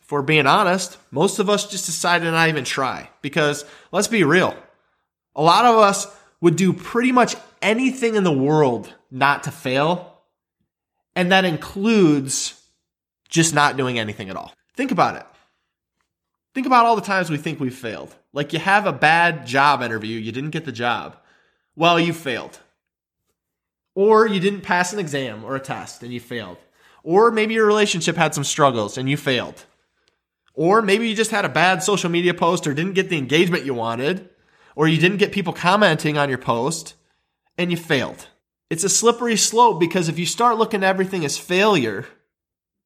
if 0.00 0.10
we're 0.10 0.22
being 0.22 0.46
honest, 0.46 0.96
most 1.10 1.38
of 1.38 1.50
us 1.50 1.66
just 1.66 1.84
decide 1.84 2.22
to 2.22 2.30
not 2.30 2.48
even 2.48 2.64
try 2.64 3.10
because 3.20 3.66
let's 3.92 4.08
be 4.08 4.24
real. 4.24 4.56
A 5.36 5.42
lot 5.42 5.66
of 5.66 5.76
us 5.76 6.06
would 6.40 6.56
do 6.56 6.72
pretty 6.72 7.12
much 7.12 7.36
anything 7.60 8.14
in 8.14 8.24
the 8.24 8.32
world 8.32 8.94
not 9.10 9.44
to 9.44 9.50
fail. 9.50 10.20
And 11.14 11.32
that 11.32 11.44
includes 11.44 12.58
just 13.28 13.54
not 13.54 13.76
doing 13.76 13.98
anything 13.98 14.30
at 14.30 14.36
all. 14.36 14.54
Think 14.74 14.90
about 14.90 15.16
it. 15.16 15.26
Think 16.58 16.66
about 16.66 16.86
all 16.86 16.96
the 16.96 17.02
times 17.02 17.30
we 17.30 17.36
think 17.36 17.60
we've 17.60 17.72
failed. 17.72 18.16
Like 18.32 18.52
you 18.52 18.58
have 18.58 18.84
a 18.84 18.92
bad 18.92 19.46
job 19.46 19.80
interview, 19.80 20.18
you 20.18 20.32
didn't 20.32 20.50
get 20.50 20.64
the 20.64 20.72
job. 20.72 21.16
Well, 21.76 22.00
you 22.00 22.12
failed. 22.12 22.58
Or 23.94 24.26
you 24.26 24.40
didn't 24.40 24.62
pass 24.62 24.92
an 24.92 24.98
exam 24.98 25.44
or 25.44 25.54
a 25.54 25.60
test 25.60 26.02
and 26.02 26.12
you 26.12 26.18
failed. 26.18 26.56
Or 27.04 27.30
maybe 27.30 27.54
your 27.54 27.64
relationship 27.64 28.16
had 28.16 28.34
some 28.34 28.42
struggles 28.42 28.98
and 28.98 29.08
you 29.08 29.16
failed. 29.16 29.66
Or 30.52 30.82
maybe 30.82 31.08
you 31.08 31.14
just 31.14 31.30
had 31.30 31.44
a 31.44 31.48
bad 31.48 31.84
social 31.84 32.10
media 32.10 32.34
post 32.34 32.66
or 32.66 32.74
didn't 32.74 32.94
get 32.94 33.08
the 33.08 33.18
engagement 33.18 33.64
you 33.64 33.74
wanted. 33.74 34.28
Or 34.74 34.88
you 34.88 34.98
didn't 34.98 35.18
get 35.18 35.30
people 35.30 35.52
commenting 35.52 36.18
on 36.18 36.28
your 36.28 36.38
post 36.38 36.94
and 37.56 37.70
you 37.70 37.76
failed. 37.76 38.26
It's 38.68 38.82
a 38.82 38.88
slippery 38.88 39.36
slope 39.36 39.78
because 39.78 40.08
if 40.08 40.18
you 40.18 40.26
start 40.26 40.58
looking 40.58 40.82
at 40.82 40.88
everything 40.88 41.24
as 41.24 41.38
failure, 41.38 42.04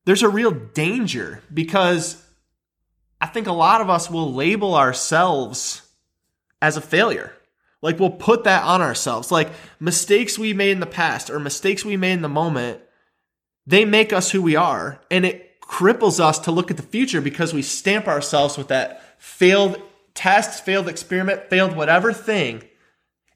there's 0.04 0.22
a 0.22 0.28
real 0.28 0.50
danger 0.50 1.40
because 1.54 2.22
I 3.22 3.26
think 3.26 3.46
a 3.46 3.52
lot 3.52 3.80
of 3.80 3.88
us 3.88 4.10
will 4.10 4.34
label 4.34 4.74
ourselves 4.74 5.82
as 6.60 6.76
a 6.76 6.80
failure. 6.80 7.32
Like 7.80 8.00
we'll 8.00 8.10
put 8.10 8.42
that 8.44 8.64
on 8.64 8.82
ourselves. 8.82 9.30
Like 9.30 9.52
mistakes 9.78 10.40
we 10.40 10.52
made 10.52 10.72
in 10.72 10.80
the 10.80 10.86
past 10.86 11.30
or 11.30 11.38
mistakes 11.38 11.84
we 11.84 11.96
made 11.96 12.14
in 12.14 12.22
the 12.22 12.28
moment, 12.28 12.80
they 13.64 13.84
make 13.84 14.12
us 14.12 14.32
who 14.32 14.42
we 14.42 14.56
are. 14.56 15.00
And 15.08 15.24
it 15.24 15.60
cripples 15.60 16.18
us 16.18 16.40
to 16.40 16.50
look 16.50 16.72
at 16.72 16.76
the 16.76 16.82
future 16.82 17.20
because 17.20 17.54
we 17.54 17.62
stamp 17.62 18.08
ourselves 18.08 18.58
with 18.58 18.66
that 18.68 19.00
failed 19.22 19.80
test, 20.14 20.64
failed 20.64 20.88
experiment, 20.88 21.48
failed 21.48 21.76
whatever 21.76 22.12
thing. 22.12 22.64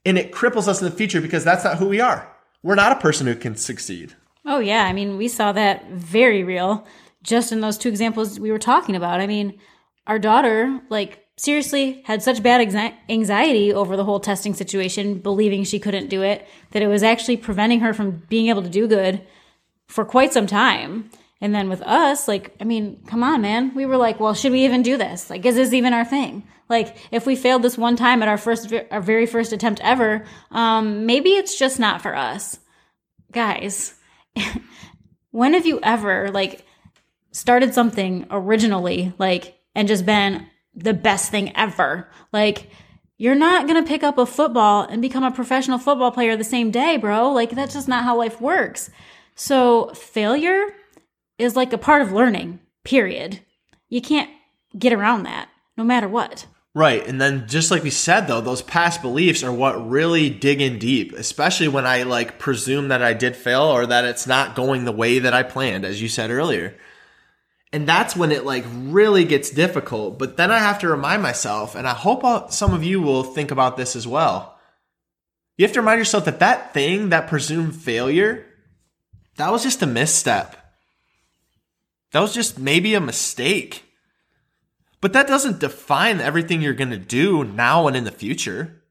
And 0.04 0.18
it 0.18 0.32
cripples 0.32 0.66
us 0.66 0.82
in 0.82 0.90
the 0.90 0.96
future 0.96 1.20
because 1.20 1.44
that's 1.44 1.62
not 1.62 1.78
who 1.78 1.88
we 1.88 2.00
are. 2.00 2.28
We're 2.64 2.74
not 2.74 2.90
a 2.90 3.00
person 3.00 3.28
who 3.28 3.36
can 3.36 3.54
succeed. 3.54 4.14
Oh, 4.44 4.58
yeah. 4.58 4.84
I 4.84 4.92
mean, 4.92 5.16
we 5.16 5.28
saw 5.28 5.52
that 5.52 5.88
very 5.90 6.42
real 6.42 6.84
just 7.22 7.52
in 7.52 7.60
those 7.60 7.78
two 7.78 7.88
examples 7.88 8.40
we 8.40 8.50
were 8.50 8.58
talking 8.58 8.96
about. 8.96 9.20
I 9.20 9.28
mean, 9.28 9.58
our 10.06 10.18
daughter, 10.18 10.80
like, 10.88 11.26
seriously 11.36 12.02
had 12.04 12.22
such 12.22 12.42
bad 12.42 12.60
anxiety 13.08 13.72
over 13.72 13.96
the 13.96 14.04
whole 14.04 14.20
testing 14.20 14.54
situation, 14.54 15.18
believing 15.18 15.64
she 15.64 15.78
couldn't 15.78 16.08
do 16.08 16.22
it, 16.22 16.46
that 16.70 16.82
it 16.82 16.86
was 16.86 17.02
actually 17.02 17.36
preventing 17.36 17.80
her 17.80 17.92
from 17.92 18.22
being 18.28 18.48
able 18.48 18.62
to 18.62 18.68
do 18.68 18.88
good 18.88 19.20
for 19.86 20.04
quite 20.04 20.32
some 20.32 20.46
time. 20.46 21.10
And 21.40 21.54
then 21.54 21.68
with 21.68 21.82
us, 21.82 22.26
like, 22.26 22.54
I 22.60 22.64
mean, 22.64 23.02
come 23.06 23.22
on, 23.22 23.42
man. 23.42 23.74
We 23.74 23.84
were 23.84 23.98
like, 23.98 24.18
well, 24.18 24.32
should 24.32 24.52
we 24.52 24.64
even 24.64 24.82
do 24.82 24.96
this? 24.96 25.28
Like, 25.28 25.44
is 25.44 25.56
this 25.56 25.74
even 25.74 25.92
our 25.92 26.04
thing? 26.04 26.44
Like, 26.68 26.96
if 27.10 27.26
we 27.26 27.36
failed 27.36 27.62
this 27.62 27.76
one 27.76 27.94
time 27.94 28.22
at 28.22 28.28
our 28.28 28.38
first, 28.38 28.72
our 28.90 29.00
very 29.00 29.26
first 29.26 29.52
attempt 29.52 29.80
ever, 29.82 30.24
um, 30.50 31.04
maybe 31.04 31.30
it's 31.30 31.58
just 31.58 31.78
not 31.78 32.00
for 32.00 32.16
us. 32.16 32.58
Guys, 33.32 33.94
when 35.30 35.52
have 35.52 35.66
you 35.66 35.78
ever, 35.82 36.30
like, 36.30 36.64
started 37.32 37.74
something 37.74 38.26
originally, 38.30 39.12
like, 39.18 39.55
and 39.76 39.86
just 39.86 40.04
been 40.04 40.46
the 40.74 40.94
best 40.94 41.30
thing 41.30 41.56
ever? 41.56 42.08
Like, 42.32 42.70
you're 43.18 43.36
not 43.36 43.68
going 43.68 43.82
to 43.82 43.88
pick 43.88 44.02
up 44.02 44.18
a 44.18 44.26
football 44.26 44.82
and 44.82 45.00
become 45.00 45.22
a 45.22 45.30
professional 45.30 45.78
football 45.78 46.10
player 46.10 46.36
the 46.36 46.44
same 46.44 46.72
day, 46.72 46.96
bro. 46.96 47.30
Like, 47.30 47.50
that's 47.50 47.74
just 47.74 47.86
not 47.86 48.04
how 48.04 48.16
life 48.16 48.40
works. 48.40 48.90
So, 49.36 49.90
failure 49.90 50.66
is 51.38 51.54
like 51.54 51.72
a 51.72 51.78
part 51.78 52.02
of 52.02 52.10
learning, 52.10 52.60
period. 52.82 53.40
You 53.88 54.00
can't 54.00 54.30
get 54.76 54.92
around 54.92 55.22
that 55.22 55.48
no 55.76 55.84
matter 55.84 56.08
what. 56.08 56.46
Right. 56.74 57.06
And 57.06 57.18
then 57.18 57.48
just 57.48 57.70
like 57.70 57.82
we 57.82 57.90
said 57.90 58.26
though, 58.26 58.42
those 58.42 58.60
past 58.60 59.00
beliefs 59.00 59.42
are 59.42 59.52
what 59.52 59.88
really 59.88 60.28
dig 60.28 60.60
in 60.60 60.78
deep, 60.78 61.14
especially 61.14 61.68
when 61.68 61.86
I 61.86 62.02
like 62.02 62.38
presume 62.38 62.88
that 62.88 63.02
I 63.02 63.14
did 63.14 63.34
fail 63.34 63.62
or 63.62 63.86
that 63.86 64.04
it's 64.04 64.26
not 64.26 64.54
going 64.54 64.84
the 64.84 64.92
way 64.92 65.18
that 65.18 65.32
I 65.32 65.42
planned, 65.42 65.86
as 65.86 66.02
you 66.02 66.08
said 66.08 66.30
earlier. 66.30 66.76
And 67.72 67.86
that's 67.86 68.16
when 68.16 68.32
it 68.32 68.44
like 68.44 68.64
really 68.70 69.24
gets 69.24 69.50
difficult. 69.50 70.18
But 70.18 70.36
then 70.36 70.50
I 70.50 70.58
have 70.58 70.78
to 70.80 70.88
remind 70.88 71.22
myself, 71.22 71.74
and 71.74 71.86
I 71.86 71.94
hope 71.94 72.52
some 72.52 72.72
of 72.72 72.84
you 72.84 73.02
will 73.02 73.22
think 73.22 73.50
about 73.50 73.76
this 73.76 73.96
as 73.96 74.06
well. 74.06 74.58
You 75.56 75.64
have 75.64 75.72
to 75.74 75.80
remind 75.80 75.98
yourself 75.98 76.26
that 76.26 76.38
that 76.40 76.74
thing, 76.74 77.08
that 77.08 77.28
presumed 77.28 77.74
failure, 77.74 78.46
that 79.36 79.50
was 79.50 79.62
just 79.62 79.82
a 79.82 79.86
misstep. 79.86 80.56
That 82.12 82.20
was 82.20 82.34
just 82.34 82.58
maybe 82.58 82.94
a 82.94 83.00
mistake. 83.00 83.84
But 85.00 85.12
that 85.12 85.26
doesn't 85.26 85.60
define 85.60 86.20
everything 86.20 86.62
you're 86.62 86.72
going 86.72 86.90
to 86.90 86.98
do 86.98 87.44
now 87.44 87.86
and 87.86 87.96
in 87.96 88.04
the 88.04 88.10
future. 88.10 88.82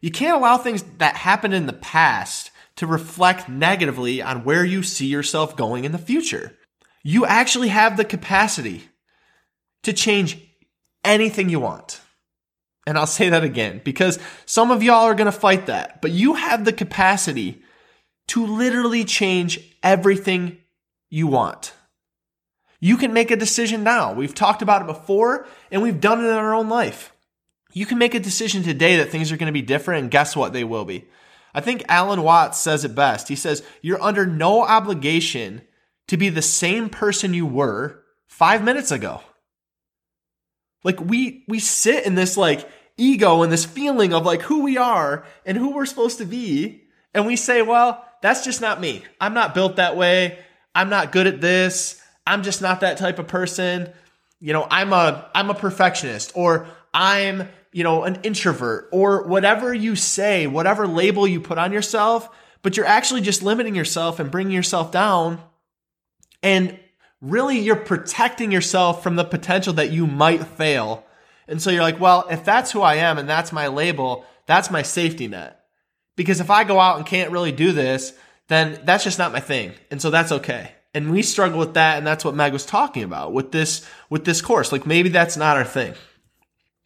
You 0.00 0.10
can't 0.10 0.36
allow 0.36 0.58
things 0.58 0.82
that 0.98 1.16
happened 1.16 1.54
in 1.54 1.66
the 1.66 1.72
past 1.72 2.50
to 2.76 2.86
reflect 2.86 3.48
negatively 3.48 4.22
on 4.22 4.44
where 4.44 4.64
you 4.64 4.82
see 4.82 5.06
yourself 5.06 5.56
going 5.56 5.84
in 5.84 5.92
the 5.92 5.98
future. 5.98 6.56
You 7.02 7.24
actually 7.26 7.68
have 7.68 7.96
the 7.96 8.04
capacity 8.04 8.88
to 9.82 9.92
change 9.92 10.38
anything 11.04 11.48
you 11.48 11.60
want. 11.60 12.00
And 12.86 12.98
I'll 12.98 13.06
say 13.06 13.28
that 13.28 13.44
again 13.44 13.80
because 13.84 14.18
some 14.46 14.70
of 14.70 14.82
y'all 14.82 15.04
are 15.06 15.14
going 15.14 15.26
to 15.26 15.32
fight 15.32 15.66
that, 15.66 16.02
but 16.02 16.10
you 16.10 16.34
have 16.34 16.64
the 16.64 16.72
capacity 16.72 17.62
to 18.28 18.46
literally 18.46 19.04
change 19.04 19.60
everything 19.82 20.58
you 21.08 21.26
want. 21.26 21.72
You 22.80 22.96
can 22.96 23.12
make 23.12 23.30
a 23.30 23.36
decision 23.36 23.82
now. 23.82 24.12
We've 24.12 24.34
talked 24.34 24.62
about 24.62 24.82
it 24.82 24.86
before 24.86 25.46
and 25.70 25.82
we've 25.82 26.00
done 26.00 26.24
it 26.24 26.28
in 26.28 26.34
our 26.34 26.54
own 26.54 26.68
life. 26.68 27.12
You 27.72 27.86
can 27.86 27.98
make 27.98 28.14
a 28.14 28.20
decision 28.20 28.62
today 28.62 28.96
that 28.96 29.10
things 29.10 29.30
are 29.30 29.36
going 29.36 29.46
to 29.46 29.52
be 29.52 29.62
different 29.62 30.02
and 30.02 30.10
guess 30.10 30.34
what? 30.34 30.52
They 30.52 30.64
will 30.64 30.84
be. 30.84 31.06
I 31.54 31.60
think 31.60 31.84
Alan 31.88 32.22
Watts 32.22 32.58
says 32.58 32.84
it 32.84 32.94
best. 32.94 33.28
He 33.28 33.36
says, 33.36 33.62
You're 33.82 34.02
under 34.02 34.24
no 34.24 34.62
obligation 34.62 35.62
to 36.10 36.16
be 36.16 36.28
the 36.28 36.42
same 36.42 36.88
person 36.88 37.34
you 37.34 37.46
were 37.46 38.02
five 38.26 38.64
minutes 38.64 38.90
ago. 38.90 39.20
Like 40.82 41.00
we 41.00 41.44
we 41.46 41.60
sit 41.60 42.04
in 42.04 42.16
this 42.16 42.36
like 42.36 42.68
ego 42.96 43.44
and 43.44 43.52
this 43.52 43.64
feeling 43.64 44.12
of 44.12 44.26
like 44.26 44.42
who 44.42 44.64
we 44.64 44.76
are 44.76 45.24
and 45.46 45.56
who 45.56 45.72
we're 45.72 45.86
supposed 45.86 46.18
to 46.18 46.24
be, 46.24 46.82
and 47.14 47.26
we 47.26 47.36
say, 47.36 47.62
well, 47.62 48.04
that's 48.22 48.44
just 48.44 48.60
not 48.60 48.80
me. 48.80 49.04
I'm 49.20 49.34
not 49.34 49.54
built 49.54 49.76
that 49.76 49.96
way. 49.96 50.40
I'm 50.74 50.88
not 50.88 51.12
good 51.12 51.28
at 51.28 51.40
this. 51.40 52.02
I'm 52.26 52.42
just 52.42 52.60
not 52.60 52.80
that 52.80 52.98
type 52.98 53.20
of 53.20 53.28
person. 53.28 53.92
You 54.40 54.52
know, 54.52 54.66
I'm 54.68 54.92
a 54.92 55.30
I'm 55.32 55.48
a 55.48 55.54
perfectionist 55.54 56.32
or 56.34 56.66
I'm, 56.92 57.48
you 57.70 57.84
know, 57.84 58.02
an 58.02 58.18
introvert 58.24 58.88
or 58.90 59.28
whatever 59.28 59.72
you 59.72 59.94
say, 59.94 60.48
whatever 60.48 60.88
label 60.88 61.24
you 61.28 61.40
put 61.40 61.58
on 61.58 61.70
yourself, 61.70 62.28
but 62.62 62.76
you're 62.76 62.84
actually 62.84 63.20
just 63.20 63.44
limiting 63.44 63.76
yourself 63.76 64.18
and 64.18 64.28
bringing 64.28 64.52
yourself 64.52 64.90
down. 64.90 65.40
And 66.42 66.78
really 67.20 67.58
you're 67.58 67.76
protecting 67.76 68.50
yourself 68.50 69.02
from 69.02 69.16
the 69.16 69.24
potential 69.24 69.72
that 69.74 69.90
you 69.90 70.06
might 70.06 70.46
fail. 70.46 71.04
And 71.46 71.60
so 71.60 71.70
you're 71.70 71.82
like, 71.82 72.00
well, 72.00 72.26
if 72.30 72.44
that's 72.44 72.72
who 72.72 72.80
I 72.80 72.96
am 72.96 73.18
and 73.18 73.28
that's 73.28 73.52
my 73.52 73.66
label, 73.66 74.24
that's 74.46 74.70
my 74.70 74.82
safety 74.82 75.28
net. 75.28 75.64
Because 76.16 76.40
if 76.40 76.50
I 76.50 76.64
go 76.64 76.80
out 76.80 76.96
and 76.96 77.06
can't 77.06 77.30
really 77.30 77.52
do 77.52 77.72
this, 77.72 78.12
then 78.48 78.80
that's 78.84 79.04
just 79.04 79.18
not 79.18 79.32
my 79.32 79.40
thing. 79.40 79.72
And 79.90 80.00
so 80.00 80.10
that's 80.10 80.32
okay. 80.32 80.72
And 80.92 81.12
we 81.12 81.22
struggle 81.22 81.58
with 81.58 81.74
that. 81.74 81.98
And 81.98 82.06
that's 82.06 82.24
what 82.24 82.34
Meg 82.34 82.52
was 82.52 82.66
talking 82.66 83.02
about 83.02 83.32
with 83.32 83.52
this, 83.52 83.86
with 84.08 84.24
this 84.24 84.40
course. 84.40 84.72
Like 84.72 84.86
maybe 84.86 85.08
that's 85.08 85.36
not 85.36 85.56
our 85.56 85.64
thing. 85.64 85.94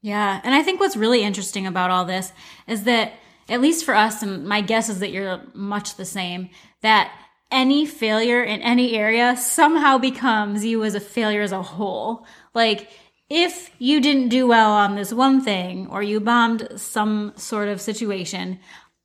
Yeah. 0.02 0.40
And 0.44 0.54
I 0.54 0.62
think 0.62 0.80
what's 0.80 0.96
really 0.96 1.22
interesting 1.22 1.66
about 1.66 1.90
all 1.90 2.04
this 2.04 2.32
is 2.66 2.84
that, 2.84 3.12
at 3.46 3.60
least 3.60 3.84
for 3.84 3.94
us, 3.94 4.22
and 4.22 4.46
my 4.46 4.62
guess 4.62 4.88
is 4.88 5.00
that 5.00 5.10
you're 5.10 5.40
much 5.52 5.96
the 5.96 6.04
same, 6.06 6.48
that 6.80 7.12
any 7.50 7.86
failure 7.86 8.42
in 8.42 8.60
any 8.62 8.94
area 8.94 9.36
somehow 9.36 9.98
becomes 9.98 10.64
you 10.64 10.84
as 10.84 10.94
a 10.94 11.00
failure 11.00 11.42
as 11.42 11.52
a 11.52 11.62
whole. 11.62 12.26
Like, 12.54 12.90
if 13.30 13.70
you 13.78 14.00
didn't 14.00 14.28
do 14.28 14.46
well 14.46 14.72
on 14.72 14.96
this 14.96 15.12
one 15.12 15.40
thing 15.40 15.86
or 15.88 16.02
you 16.02 16.20
bombed 16.20 16.68
some 16.76 17.32
sort 17.36 17.68
of 17.68 17.80
situation, 17.80 18.58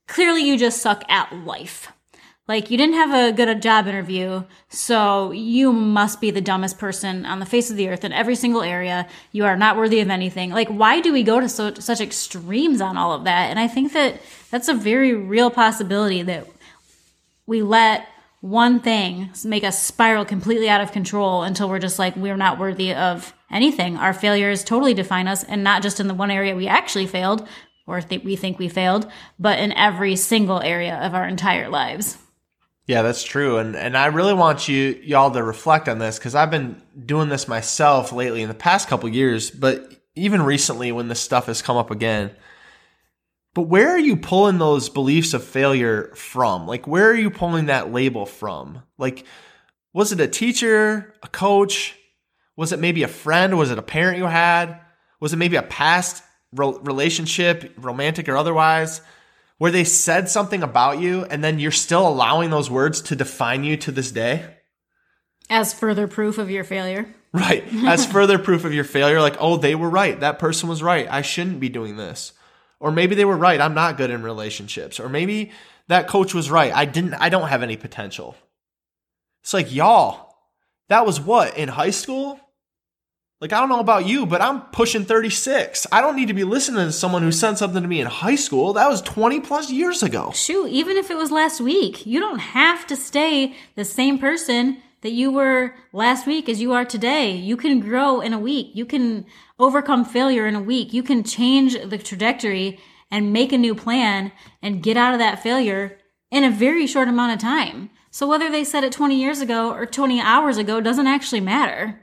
clearly 0.07 0.41
you 0.43 0.57
just 0.57 0.81
suck 0.81 1.03
at 1.09 1.33
life. 1.33 1.91
Like, 2.47 2.71
you 2.71 2.77
didn't 2.77 2.95
have 2.95 3.13
a 3.13 3.31
good 3.31 3.61
job 3.61 3.85
interview, 3.85 4.43
so 4.69 5.31
you 5.31 5.71
must 5.71 6.19
be 6.19 6.31
the 6.31 6.41
dumbest 6.41 6.79
person 6.79 7.23
on 7.27 7.39
the 7.39 7.45
face 7.45 7.69
of 7.69 7.77
the 7.77 7.87
earth 7.87 8.03
in 8.03 8.11
every 8.11 8.35
single 8.35 8.63
area. 8.63 9.07
You 9.31 9.45
are 9.45 9.55
not 9.55 9.77
worthy 9.77 9.99
of 9.99 10.09
anything. 10.09 10.49
Like, 10.49 10.67
why 10.67 10.99
do 10.99 11.13
we 11.13 11.21
go 11.21 11.39
to 11.39 11.47
so, 11.47 11.75
such 11.75 12.01
extremes 12.01 12.81
on 12.81 12.97
all 12.97 13.13
of 13.13 13.23
that? 13.25 13.51
And 13.51 13.59
I 13.59 13.67
think 13.67 13.93
that 13.93 14.19
that's 14.49 14.67
a 14.67 14.73
very 14.73 15.13
real 15.13 15.51
possibility 15.51 16.23
that 16.23 16.47
we 17.45 17.61
let 17.61 18.07
one 18.41 18.79
thing 18.79 19.29
make 19.43 19.63
us 19.63 19.83
spiral 19.83 20.25
completely 20.25 20.69
out 20.69 20.81
of 20.81 20.91
control 20.91 21.43
until 21.43 21.69
we're 21.69 21.79
just 21.79 21.99
like, 21.99 22.15
we're 22.15 22.37
not 22.37 22.59
worthy 22.59 22.93
of 22.93 23.33
anything. 23.51 23.97
Our 23.97 24.13
failures 24.13 24.63
totally 24.63 24.93
define 24.93 25.27
us, 25.27 25.43
and 25.43 25.63
not 25.63 25.81
just 25.81 25.99
in 25.99 26.07
the 26.07 26.13
one 26.13 26.31
area 26.31 26.55
we 26.55 26.67
actually 26.67 27.07
failed 27.07 27.47
or 27.85 28.01
th- 28.01 28.23
we 28.23 28.35
think 28.35 28.59
we 28.59 28.69
failed, 28.69 29.11
but 29.39 29.59
in 29.59 29.73
every 29.73 30.15
single 30.15 30.61
area 30.61 30.95
of 31.01 31.15
our 31.15 31.27
entire 31.27 31.69
lives. 31.69 32.17
Yeah, 32.85 33.01
that's 33.01 33.23
true. 33.23 33.57
And 33.57 33.75
and 33.75 33.97
I 33.97 34.07
really 34.07 34.33
want 34.33 34.67
you 34.67 34.99
y'all 35.03 35.31
to 35.31 35.43
reflect 35.43 35.87
on 35.87 35.99
this 35.99 36.17
cuz 36.17 36.33
I've 36.33 36.49
been 36.49 36.81
doing 37.05 37.29
this 37.29 37.47
myself 37.47 38.11
lately 38.11 38.41
in 38.41 38.47
the 38.47 38.55
past 38.55 38.87
couple 38.87 39.09
years, 39.09 39.51
but 39.51 39.91
even 40.15 40.41
recently 40.41 40.91
when 40.91 41.07
this 41.07 41.19
stuff 41.19 41.45
has 41.47 41.61
come 41.61 41.77
up 41.77 41.91
again. 41.91 42.31
But 43.59 43.67
where 43.67 43.89
are 43.89 43.99
you 43.99 44.15
pulling 44.15 44.57
those 44.57 44.87
beliefs 44.87 45.33
of 45.33 45.43
failure 45.43 46.13
from? 46.15 46.65
Like 46.65 46.87
where 46.87 47.09
are 47.09 47.13
you 47.13 47.29
pulling 47.29 47.65
that 47.65 47.91
label 47.91 48.25
from? 48.25 48.83
Like 48.97 49.25
was 49.91 50.13
it 50.13 50.21
a 50.21 50.29
teacher, 50.29 51.13
a 51.21 51.27
coach? 51.27 51.93
Was 52.55 52.71
it 52.71 52.79
maybe 52.79 53.03
a 53.03 53.09
friend? 53.09 53.57
Was 53.57 53.69
it 53.69 53.77
a 53.77 53.81
parent 53.81 54.17
you 54.17 54.27
had? 54.27 54.79
Was 55.19 55.33
it 55.33 55.35
maybe 55.35 55.57
a 55.57 55.61
past 55.61 56.23
relationship, 56.53 57.73
romantic 57.75 58.29
or 58.29 58.37
otherwise? 58.37 59.01
where 59.57 59.71
they 59.71 59.83
said 59.83 60.29
something 60.29 60.63
about 60.63 61.01
you 61.01 61.25
and 61.25 61.43
then 61.43 61.59
you're 61.59 61.69
still 61.69 62.07
allowing 62.07 62.49
those 62.49 62.71
words 62.71 63.01
to 63.01 63.13
define 63.13 63.65
you 63.65 63.75
to 63.75 63.91
this 63.91 64.09
day? 64.09 64.55
As 65.49 65.73
further 65.73 66.07
proof 66.07 66.37
of 66.37 66.49
your 66.49 66.63
failure. 66.63 67.13
Right. 67.33 67.65
As 67.85 68.05
further 68.05 68.39
proof 68.39 68.63
of 68.63 68.73
your 68.73 68.85
failure, 68.85 69.19
like, 69.19 69.35
oh, 69.37 69.57
they 69.57 69.75
were 69.75 69.89
right. 69.89 70.17
That 70.17 70.39
person 70.39 70.69
was 70.69 70.81
right. 70.81 71.09
I 71.11 71.23
shouldn't 71.23 71.59
be 71.59 71.67
doing 71.67 71.97
this. 71.97 72.31
Or 72.79 72.91
maybe 72.91 73.15
they 73.15 73.25
were 73.25 73.37
right. 73.37 73.59
I'm 73.59 73.73
not 73.73 73.97
good 73.97 74.09
in 74.09 74.23
relationships. 74.23 74.99
Or 74.99 75.09
maybe 75.09 75.51
that 75.87 76.07
coach 76.07 76.33
was 76.33 76.49
right. 76.49 76.73
I 76.73 76.85
didn't, 76.85 77.15
I 77.15 77.29
don't 77.29 77.49
have 77.49 77.63
any 77.63 77.77
potential. 77.77 78.35
It's 79.43 79.53
like, 79.53 79.73
y'all, 79.73 80.35
that 80.87 81.05
was 81.05 81.19
what 81.19 81.57
in 81.57 81.69
high 81.69 81.89
school? 81.89 82.39
Like, 83.41 83.53
I 83.53 83.61
don't 83.61 83.69
know 83.69 83.79
about 83.79 84.05
you, 84.05 84.25
but 84.25 84.41
I'm 84.41 84.61
pushing 84.61 85.05
36. 85.05 85.87
I 85.93 86.01
don't 86.01 86.17
need 86.17 86.27
to 86.27 86.33
be 86.33 86.43
listening 86.43 86.85
to 86.85 86.91
someone 86.91 87.21
who 87.21 87.31
said 87.31 87.57
something 87.57 87.81
to 87.81 87.87
me 87.87 88.01
in 88.01 88.07
high 88.07 88.35
school. 88.35 88.73
That 88.73 88.89
was 88.89 89.01
20 89.01 89.39
plus 89.39 89.71
years 89.71 90.03
ago. 90.03 90.31
Shoot, 90.35 90.67
even 90.67 90.97
if 90.97 91.09
it 91.09 91.15
was 91.15 91.31
last 91.31 91.61
week, 91.61 92.05
you 92.05 92.19
don't 92.19 92.39
have 92.39 92.85
to 92.87 92.97
stay 92.97 93.55
the 93.75 93.85
same 93.85 94.19
person 94.19 94.81
that 95.01 95.11
you 95.11 95.31
were 95.31 95.73
last 95.93 96.27
week 96.27 96.49
as 96.49 96.61
you 96.61 96.73
are 96.73 96.85
today. 96.85 97.35
You 97.35 97.55
can 97.57 97.79
grow 97.79 98.21
in 98.21 98.33
a 98.33 98.39
week. 98.39 98.71
You 98.73 98.85
can 98.85 99.25
overcome 99.57 100.05
failure 100.05 100.47
in 100.47 100.55
a 100.55 100.61
week. 100.61 100.93
You 100.93 101.03
can 101.03 101.23
change 101.23 101.77
the 101.79 101.97
trajectory 101.97 102.79
and 103.11 103.33
make 103.33 103.51
a 103.51 103.57
new 103.57 103.73
plan 103.75 104.31
and 104.61 104.83
get 104.83 104.97
out 104.97 105.13
of 105.13 105.19
that 105.19 105.41
failure 105.41 105.97
in 106.31 106.43
a 106.43 106.51
very 106.51 106.85
short 106.85 107.07
amount 107.07 107.33
of 107.33 107.39
time. 107.39 107.89
So 108.11 108.27
whether 108.27 108.49
they 108.49 108.63
said 108.63 108.83
it 108.83 108.91
20 108.91 109.19
years 109.19 109.41
ago 109.41 109.71
or 109.71 109.85
20 109.85 110.19
hours 110.19 110.57
ago 110.57 110.81
doesn't 110.81 111.07
actually 111.07 111.41
matter. 111.41 111.99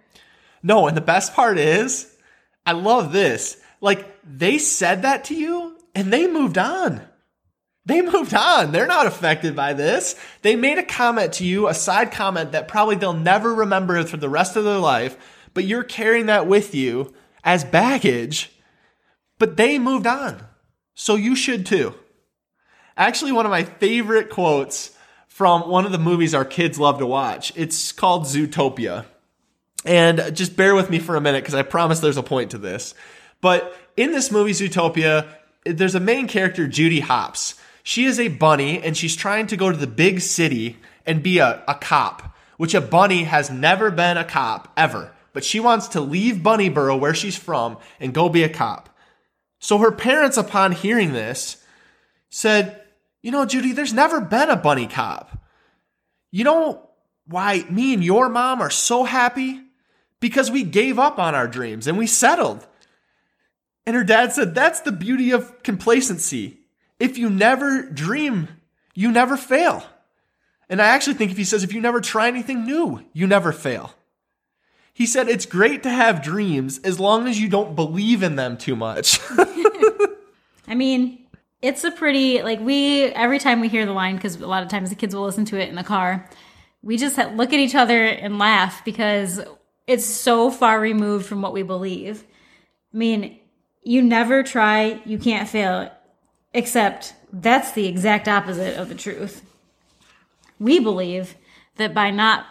No, 0.62 0.86
and 0.86 0.96
the 0.96 1.00
best 1.02 1.34
part 1.34 1.58
is, 1.58 2.16
I 2.64 2.72
love 2.72 3.12
this. 3.12 3.60
Like, 3.80 4.16
they 4.24 4.58
said 4.58 5.02
that 5.02 5.24
to 5.24 5.34
you 5.34 5.78
and 5.94 6.12
they 6.12 6.26
moved 6.26 6.58
on. 6.58 7.02
They 7.86 8.02
moved 8.02 8.34
on. 8.34 8.72
They're 8.72 8.86
not 8.86 9.06
affected 9.06 9.54
by 9.54 9.72
this. 9.72 10.16
They 10.42 10.56
made 10.56 10.78
a 10.78 10.82
comment 10.82 11.34
to 11.34 11.44
you, 11.44 11.68
a 11.68 11.74
side 11.74 12.10
comment 12.10 12.52
that 12.52 12.68
probably 12.68 12.96
they'll 12.96 13.12
never 13.12 13.54
remember 13.54 14.04
for 14.04 14.16
the 14.16 14.28
rest 14.28 14.56
of 14.56 14.64
their 14.64 14.78
life, 14.78 15.16
but 15.54 15.64
you're 15.64 15.84
carrying 15.84 16.26
that 16.26 16.48
with 16.48 16.74
you 16.74 17.14
as 17.44 17.64
baggage. 17.64 18.50
But 19.38 19.56
they 19.56 19.78
moved 19.78 20.06
on. 20.06 20.44
So 20.94 21.14
you 21.14 21.36
should 21.36 21.64
too. 21.64 21.94
Actually, 22.96 23.32
one 23.32 23.46
of 23.46 23.50
my 23.50 23.62
favorite 23.62 24.30
quotes 24.30 24.96
from 25.28 25.68
one 25.68 25.86
of 25.86 25.92
the 25.92 25.98
movies 25.98 26.34
our 26.34 26.44
kids 26.44 26.80
love 26.80 26.98
to 26.98 27.06
watch. 27.06 27.52
It's 27.54 27.92
called 27.92 28.24
Zootopia. 28.24 29.04
And 29.84 30.34
just 30.34 30.56
bear 30.56 30.74
with 30.74 30.90
me 30.90 30.98
for 30.98 31.14
a 31.14 31.20
minute 31.20 31.44
because 31.44 31.54
I 31.54 31.62
promise 31.62 32.00
there's 32.00 32.16
a 32.16 32.22
point 32.22 32.50
to 32.50 32.58
this. 32.58 32.94
But 33.40 33.76
in 33.96 34.10
this 34.10 34.32
movie, 34.32 34.52
Zootopia, 34.52 35.28
there's 35.64 35.94
a 35.94 36.00
main 36.00 36.26
character, 36.26 36.66
Judy 36.66 37.00
Hopps. 37.00 37.54
She 37.86 38.04
is 38.04 38.18
a 38.18 38.26
bunny 38.28 38.82
and 38.82 38.96
she's 38.96 39.14
trying 39.14 39.46
to 39.46 39.56
go 39.56 39.70
to 39.70 39.76
the 39.76 39.86
big 39.86 40.20
city 40.20 40.78
and 41.06 41.22
be 41.22 41.38
a, 41.38 41.62
a 41.68 41.74
cop, 41.74 42.34
which 42.56 42.74
a 42.74 42.80
bunny 42.80 43.24
has 43.24 43.50
never 43.50 43.90
been 43.90 44.16
a 44.16 44.24
cop 44.24 44.72
ever. 44.76 45.12
But 45.32 45.44
she 45.44 45.60
wants 45.60 45.88
to 45.88 46.00
leave 46.00 46.36
Bunnyburrow, 46.36 46.98
where 46.98 47.14
she's 47.14 47.36
from, 47.36 47.76
and 48.00 48.14
go 48.14 48.28
be 48.28 48.42
a 48.42 48.48
cop. 48.48 48.88
So 49.60 49.78
her 49.78 49.92
parents, 49.92 50.36
upon 50.36 50.72
hearing 50.72 51.12
this, 51.12 51.62
said, 52.30 52.82
You 53.22 53.30
know, 53.30 53.44
Judy, 53.44 53.72
there's 53.72 53.92
never 53.92 54.20
been 54.20 54.50
a 54.50 54.56
bunny 54.56 54.86
cop. 54.86 55.38
You 56.32 56.44
know 56.44 56.88
why 57.26 57.66
me 57.70 57.94
and 57.94 58.02
your 58.02 58.28
mom 58.28 58.62
are 58.62 58.70
so 58.70 59.04
happy? 59.04 59.60
because 60.20 60.50
we 60.50 60.62
gave 60.62 60.98
up 60.98 61.18
on 61.18 61.34
our 61.34 61.48
dreams 61.48 61.86
and 61.86 61.98
we 61.98 62.06
settled. 62.06 62.66
And 63.86 63.94
her 63.94 64.04
dad 64.04 64.32
said, 64.32 64.54
That's 64.54 64.80
the 64.80 64.92
beauty 64.92 65.30
of 65.30 65.62
complacency. 65.62 66.55
If 66.98 67.18
you 67.18 67.30
never 67.30 67.82
dream, 67.82 68.48
you 68.94 69.10
never 69.10 69.36
fail. 69.36 69.84
And 70.68 70.82
I 70.82 70.86
actually 70.86 71.14
think 71.14 71.30
if 71.30 71.36
he 71.36 71.44
says, 71.44 71.62
if 71.62 71.72
you 71.72 71.80
never 71.80 72.00
try 72.00 72.28
anything 72.28 72.64
new, 72.64 73.04
you 73.12 73.26
never 73.26 73.52
fail. 73.52 73.94
He 74.92 75.06
said 75.06 75.28
it's 75.28 75.46
great 75.46 75.82
to 75.82 75.90
have 75.90 76.22
dreams 76.22 76.78
as 76.78 76.98
long 76.98 77.28
as 77.28 77.40
you 77.40 77.48
don't 77.48 77.76
believe 77.76 78.22
in 78.22 78.36
them 78.36 78.56
too 78.56 78.74
much. 78.74 79.20
I 80.66 80.74
mean, 80.74 81.26
it's 81.62 81.84
a 81.84 81.90
pretty 81.90 82.42
like 82.42 82.60
we 82.60 83.04
every 83.04 83.38
time 83.38 83.60
we 83.60 83.68
hear 83.68 83.84
the 83.84 83.92
line 83.92 84.16
because 84.16 84.36
a 84.36 84.46
lot 84.46 84.62
of 84.62 84.68
times 84.68 84.88
the 84.88 84.96
kids 84.96 85.14
will 85.14 85.22
listen 85.22 85.44
to 85.46 85.60
it 85.60 85.68
in 85.68 85.74
the 85.74 85.84
car. 85.84 86.28
We 86.82 86.96
just 86.96 87.18
look 87.18 87.52
at 87.52 87.60
each 87.60 87.74
other 87.74 88.04
and 88.04 88.38
laugh 88.38 88.84
because 88.84 89.40
it's 89.86 90.04
so 90.06 90.50
far 90.50 90.80
removed 90.80 91.26
from 91.26 91.42
what 91.42 91.52
we 91.52 91.62
believe. 91.62 92.24
I 92.94 92.96
mean, 92.96 93.38
you 93.82 94.02
never 94.02 94.42
try, 94.42 95.00
you 95.04 95.18
can't 95.18 95.48
fail, 95.48 95.90
except 96.56 97.14
that's 97.32 97.72
the 97.72 97.86
exact 97.86 98.26
opposite 98.26 98.78
of 98.78 98.88
the 98.88 98.94
truth. 98.94 99.42
We 100.58 100.80
believe 100.80 101.36
that 101.76 101.92
by 101.92 102.10
not 102.10 102.46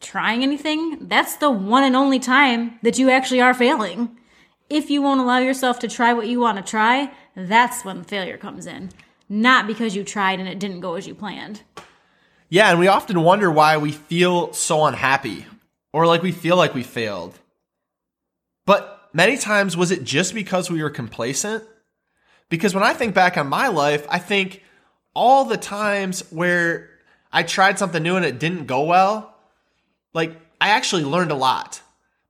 trying 0.00 0.42
anything, 0.42 1.06
that's 1.06 1.36
the 1.36 1.50
one 1.50 1.84
and 1.84 1.94
only 1.94 2.18
time 2.18 2.78
that 2.82 2.98
you 2.98 3.08
actually 3.08 3.40
are 3.40 3.54
failing. 3.54 4.18
If 4.68 4.90
you 4.90 5.00
won't 5.00 5.20
allow 5.20 5.38
yourself 5.38 5.78
to 5.78 5.88
try 5.88 6.12
what 6.12 6.26
you 6.26 6.40
want 6.40 6.58
to 6.58 6.68
try, 6.68 7.12
that's 7.36 7.84
when 7.84 8.02
failure 8.02 8.36
comes 8.36 8.66
in. 8.66 8.90
Not 9.28 9.68
because 9.68 9.94
you 9.94 10.02
tried 10.02 10.40
and 10.40 10.48
it 10.48 10.58
didn't 10.58 10.80
go 10.80 10.96
as 10.96 11.06
you 11.06 11.14
planned. 11.14 11.62
yeah, 12.48 12.70
and 12.70 12.80
we 12.80 12.88
often 12.88 13.22
wonder 13.22 13.50
why 13.50 13.76
we 13.76 13.92
feel 13.92 14.52
so 14.52 14.84
unhappy 14.86 15.46
or 15.92 16.06
like 16.06 16.22
we 16.22 16.32
feel 16.32 16.56
like 16.56 16.74
we 16.74 16.82
failed. 16.82 17.38
But 18.64 19.08
many 19.12 19.36
times, 19.36 19.76
was 19.76 19.92
it 19.92 20.02
just 20.02 20.34
because 20.34 20.68
we 20.68 20.82
were 20.82 20.90
complacent? 20.90 21.62
Because 22.48 22.74
when 22.74 22.84
I 22.84 22.92
think 22.92 23.14
back 23.14 23.36
on 23.36 23.48
my 23.48 23.68
life, 23.68 24.06
I 24.08 24.18
think 24.18 24.62
all 25.14 25.44
the 25.44 25.56
times 25.56 26.20
where 26.30 26.90
I 27.32 27.42
tried 27.42 27.78
something 27.78 28.02
new 28.02 28.16
and 28.16 28.24
it 28.24 28.38
didn't 28.38 28.66
go 28.66 28.84
well, 28.84 29.34
like 30.14 30.36
I 30.60 30.68
actually 30.70 31.04
learned 31.04 31.30
a 31.30 31.36
lot. 31.36 31.82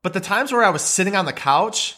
But 0.02 0.12
the 0.12 0.20
times 0.20 0.52
where 0.52 0.64
I 0.64 0.70
was 0.70 0.82
sitting 0.82 1.16
on 1.16 1.26
the 1.26 1.32
couch, 1.32 1.96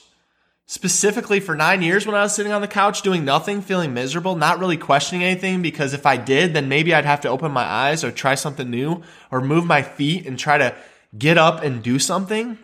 specifically 0.66 1.40
for 1.40 1.54
nine 1.54 1.80
years 1.80 2.06
when 2.06 2.14
I 2.14 2.22
was 2.22 2.34
sitting 2.34 2.52
on 2.52 2.60
the 2.60 2.68
couch 2.68 3.02
doing 3.02 3.25
nothing, 3.25 3.62
feeling 3.62 3.94
miserable, 3.94 4.34
not 4.34 4.58
really 4.58 4.76
questioning 4.76 5.25
anything, 5.25 5.62
because 5.62 5.94
if 5.94 6.04
I 6.04 6.16
did, 6.16 6.54
then 6.54 6.68
maybe 6.68 6.94
I'd 6.94 7.04
have 7.04 7.20
to 7.22 7.28
open 7.28 7.52
my 7.52 7.64
eyes 7.64 8.04
or 8.04 8.10
try 8.10 8.34
something 8.34 8.70
new 8.70 9.02
or 9.30 9.40
move 9.40 9.64
my 9.64 9.82
feet 9.82 10.26
and 10.26 10.38
try 10.38 10.58
to 10.58 10.75
get 11.16 11.38
up 11.38 11.62
and 11.62 11.82
do 11.82 11.98
something. 11.98 12.58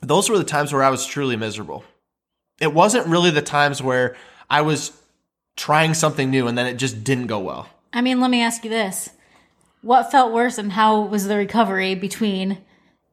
Those 0.00 0.28
were 0.28 0.38
the 0.38 0.44
times 0.44 0.72
where 0.72 0.82
I 0.82 0.90
was 0.90 1.06
truly 1.06 1.36
miserable. 1.36 1.84
It 2.60 2.74
wasn't 2.74 3.06
really 3.06 3.30
the 3.30 3.42
times 3.42 3.82
where 3.82 4.16
I 4.52 4.60
was 4.60 4.92
trying 5.56 5.94
something 5.94 6.30
new 6.30 6.46
and 6.46 6.58
then 6.58 6.66
it 6.66 6.74
just 6.74 7.02
didn't 7.02 7.26
go 7.26 7.38
well. 7.38 7.68
I 7.90 8.02
mean, 8.02 8.20
let 8.20 8.30
me 8.30 8.42
ask 8.42 8.62
you 8.64 8.70
this. 8.70 9.08
What 9.80 10.12
felt 10.12 10.30
worse 10.30 10.58
and 10.58 10.70
how 10.70 11.00
was 11.00 11.26
the 11.26 11.36
recovery 11.36 11.94
between 11.94 12.58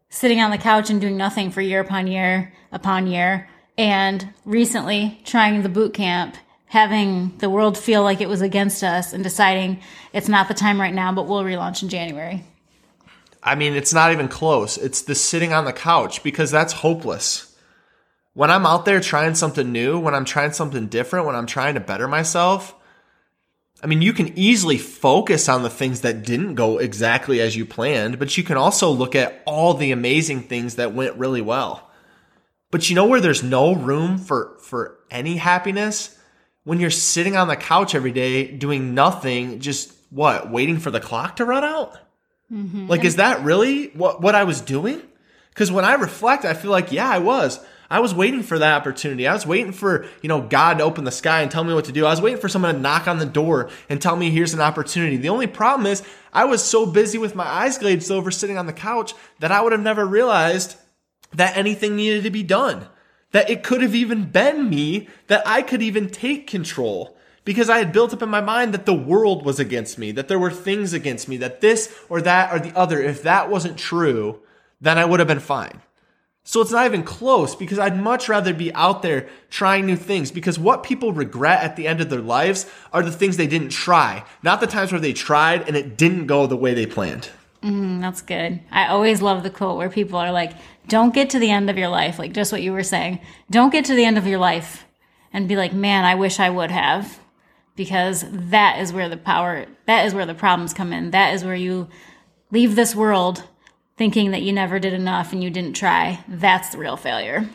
sitting 0.09 0.41
on 0.41 0.51
the 0.51 0.57
couch 0.57 0.89
and 0.89 0.99
doing 0.99 1.15
nothing 1.15 1.49
for 1.49 1.61
year 1.61 1.79
upon 1.79 2.07
year 2.07 2.53
upon 2.73 3.07
year 3.07 3.49
and 3.77 4.33
recently 4.43 5.21
trying 5.23 5.61
the 5.63 5.69
boot 5.69 5.93
camp, 5.93 6.35
having 6.65 7.37
the 7.37 7.49
world 7.49 7.77
feel 7.77 8.03
like 8.03 8.19
it 8.19 8.27
was 8.27 8.41
against 8.41 8.83
us 8.83 9.13
and 9.13 9.23
deciding 9.23 9.79
it's 10.11 10.27
not 10.27 10.49
the 10.49 10.53
time 10.53 10.79
right 10.79 10.93
now, 10.93 11.13
but 11.13 11.25
we'll 11.25 11.43
relaunch 11.43 11.81
in 11.81 11.87
January? 11.87 12.43
I 13.41 13.55
mean, 13.55 13.75
it's 13.75 13.93
not 13.93 14.11
even 14.11 14.27
close. 14.27 14.77
It's 14.77 15.03
the 15.03 15.15
sitting 15.15 15.53
on 15.53 15.63
the 15.63 15.71
couch 15.71 16.21
because 16.21 16.51
that's 16.51 16.73
hopeless. 16.73 17.48
When 18.33 18.51
I'm 18.51 18.65
out 18.65 18.85
there 18.85 18.99
trying 18.99 19.35
something 19.35 19.71
new, 19.71 19.99
when 19.99 20.15
I'm 20.15 20.25
trying 20.25 20.53
something 20.53 20.87
different, 20.87 21.25
when 21.25 21.35
I'm 21.35 21.47
trying 21.47 21.73
to 21.73 21.79
better 21.79 22.07
myself, 22.07 22.75
I 23.81 23.87
mean, 23.87 24.01
you 24.01 24.13
can 24.13 24.37
easily 24.37 24.77
focus 24.77 25.47
on 25.47 25.63
the 25.63 25.69
things 25.69 26.01
that 26.01 26.23
didn't 26.23 26.55
go 26.55 26.77
exactly 26.77 27.39
as 27.39 27.55
you 27.55 27.65
planned, 27.65 28.19
but 28.19 28.37
you 28.37 28.43
can 28.43 28.57
also 28.57 28.89
look 28.89 29.15
at 29.15 29.41
all 29.45 29.73
the 29.73 29.91
amazing 29.91 30.43
things 30.43 30.75
that 30.75 30.93
went 30.93 31.15
really 31.15 31.41
well. 31.41 31.89
But 32.71 32.89
you 32.89 32.95
know 32.95 33.05
where 33.05 33.21
there's 33.21 33.41
no 33.41 33.73
room 33.73 34.17
for 34.17 34.57
for 34.61 34.99
any 35.09 35.37
happiness? 35.37 36.17
When 36.65 36.79
you're 36.79 36.91
sitting 36.91 37.35
on 37.35 37.47
the 37.47 37.55
couch 37.55 37.95
every 37.95 38.11
day 38.11 38.51
doing 38.51 38.93
nothing, 38.93 39.59
just 39.59 39.93
what, 40.09 40.51
waiting 40.51 40.77
for 40.77 40.91
the 40.91 40.99
clock 40.99 41.37
to 41.37 41.45
run 41.45 41.63
out? 41.63 41.97
Mm-hmm. 42.51 42.87
Like, 42.87 43.05
is 43.05 43.15
that 43.15 43.43
really 43.43 43.87
what, 43.89 44.21
what 44.21 44.35
I 44.35 44.43
was 44.43 44.61
doing? 44.61 45.01
Because 45.49 45.71
when 45.71 45.85
I 45.85 45.93
reflect, 45.93 46.45
I 46.45 46.53
feel 46.53 46.71
like, 46.71 46.91
yeah, 46.91 47.09
I 47.09 47.19
was. 47.19 47.59
I 47.89 47.99
was 47.99 48.13
waiting 48.13 48.43
for 48.43 48.59
that 48.59 48.75
opportunity. 48.79 49.27
I 49.27 49.33
was 49.33 49.47
waiting 49.47 49.71
for, 49.71 50.05
you 50.21 50.29
know, 50.29 50.41
God 50.41 50.77
to 50.77 50.83
open 50.83 51.05
the 51.05 51.11
sky 51.11 51.41
and 51.41 51.49
tell 51.49 51.63
me 51.63 51.73
what 51.73 51.85
to 51.85 51.91
do. 51.91 52.05
I 52.05 52.11
was 52.11 52.21
waiting 52.21 52.39
for 52.39 52.49
someone 52.49 52.75
to 52.75 52.79
knock 52.79 53.07
on 53.07 53.17
the 53.17 53.25
door 53.25 53.69
and 53.89 54.01
tell 54.01 54.15
me 54.15 54.29
here's 54.29 54.53
an 54.53 54.61
opportunity. 54.61 55.17
The 55.17 55.29
only 55.29 55.47
problem 55.47 55.87
is 55.87 56.03
I 56.31 56.45
was 56.45 56.63
so 56.63 56.85
busy 56.85 57.17
with 57.17 57.35
my 57.35 57.45
eyes 57.45 57.77
glazed 57.79 58.11
over 58.11 58.29
sitting 58.29 58.57
on 58.57 58.67
the 58.67 58.73
couch 58.73 59.13
that 59.39 59.51
I 59.51 59.61
would 59.61 59.71
have 59.71 59.81
never 59.81 60.05
realized 60.05 60.75
that 61.33 61.57
anything 61.57 61.95
needed 61.95 62.23
to 62.23 62.29
be 62.29 62.43
done. 62.43 62.87
That 63.31 63.49
it 63.49 63.63
could 63.63 63.81
have 63.81 63.95
even 63.95 64.25
been 64.25 64.69
me, 64.69 65.07
that 65.27 65.47
I 65.47 65.61
could 65.61 65.81
even 65.81 66.09
take 66.09 66.47
control 66.47 67.15
because 67.45 67.69
I 67.69 67.79
had 67.79 67.91
built 67.91 68.13
up 68.13 68.21
in 68.21 68.29
my 68.29 68.41
mind 68.41 68.73
that 68.75 68.85
the 68.85 68.93
world 68.93 69.45
was 69.45 69.59
against 69.59 69.97
me, 69.97 70.11
that 70.11 70.27
there 70.27 70.37
were 70.37 70.51
things 70.51 70.93
against 70.93 71.27
me, 71.27 71.37
that 71.37 71.61
this 71.61 71.95
or 72.07 72.21
that 72.21 72.53
or 72.53 72.59
the 72.59 72.77
other, 72.77 73.01
if 73.01 73.23
that 73.23 73.49
wasn't 73.49 73.77
true, 73.77 74.41
then 74.81 74.97
I 74.99 75.05
would 75.05 75.19
have 75.19 75.27
been 75.27 75.39
fine. 75.39 75.81
So 76.49 76.61
it's 76.61 76.71
not 76.71 76.87
even 76.87 77.03
close 77.03 77.55
because 77.55 77.77
I'd 77.77 77.95
much 77.95 78.27
rather 78.27 78.55
be 78.55 78.73
out 78.73 79.03
there 79.03 79.29
trying 79.51 79.85
new 79.85 79.95
things 79.95 80.31
because 80.31 80.57
what 80.57 80.81
people 80.81 81.13
regret 81.13 81.61
at 81.61 81.75
the 81.75 81.87
end 81.87 82.01
of 82.01 82.09
their 82.09 82.21
lives 82.21 82.65
are 82.91 83.03
the 83.03 83.11
things 83.11 83.37
they 83.37 83.45
didn't 83.45 83.69
try, 83.69 84.25
not 84.41 84.59
the 84.59 84.65
times 84.65 84.91
where 84.91 84.99
they 84.99 85.13
tried 85.13 85.67
and 85.67 85.77
it 85.77 85.95
didn't 85.95 86.25
go 86.25 86.47
the 86.47 86.57
way 86.57 86.73
they 86.73 86.87
planned. 86.87 87.29
Mm, 87.61 88.01
that's 88.01 88.23
good. 88.23 88.61
I 88.71 88.87
always 88.87 89.21
love 89.21 89.43
the 89.43 89.51
quote 89.51 89.77
where 89.77 89.91
people 89.91 90.17
are 90.17 90.31
like, 90.31 90.53
don't 90.87 91.13
get 91.13 91.29
to 91.29 91.39
the 91.39 91.51
end 91.51 91.69
of 91.69 91.77
your 91.77 91.89
life, 91.89 92.17
like 92.17 92.33
just 92.33 92.51
what 92.51 92.63
you 92.63 92.73
were 92.73 92.81
saying. 92.81 93.19
Don't 93.51 93.71
get 93.71 93.85
to 93.85 93.93
the 93.93 94.05
end 94.05 94.17
of 94.17 94.25
your 94.25 94.39
life 94.39 94.85
and 95.31 95.47
be 95.47 95.55
like, 95.55 95.73
man, 95.73 96.03
I 96.03 96.15
wish 96.15 96.39
I 96.39 96.49
would 96.49 96.71
have. 96.71 97.19
Because 97.75 98.25
that 98.27 98.79
is 98.79 98.91
where 98.91 99.07
the 99.07 99.17
power, 99.17 99.67
that 99.85 100.07
is 100.07 100.15
where 100.15 100.25
the 100.25 100.33
problems 100.33 100.73
come 100.73 100.93
in. 100.93 101.11
That 101.11 101.35
is 101.35 101.43
where 101.43 101.53
you 101.53 101.89
leave 102.49 102.75
this 102.75 102.95
world 102.95 103.43
thinking 103.99 104.31
that 104.31 104.43
you 104.43 104.53
never 104.53 104.79
did 104.79 104.93
enough 104.93 105.33
and 105.33 105.43
you 105.43 105.49
didn't 105.49 105.73
try. 105.73 106.23
That's 106.29 106.69
the 106.69 106.77
real 106.77 106.95
failure. 106.95 107.49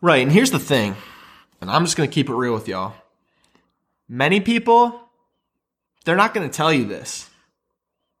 Right. 0.00 0.22
And 0.22 0.30
here's 0.30 0.52
the 0.52 0.60
thing, 0.60 0.94
and 1.60 1.68
I'm 1.68 1.84
just 1.84 1.96
going 1.96 2.08
to 2.08 2.14
keep 2.14 2.30
it 2.30 2.34
real 2.34 2.54
with 2.54 2.68
y'all. 2.68 2.94
Many 4.08 4.38
people, 4.38 5.00
they're 6.04 6.14
not 6.14 6.34
going 6.34 6.48
to 6.48 6.56
tell 6.56 6.72
you 6.72 6.84
this. 6.84 7.28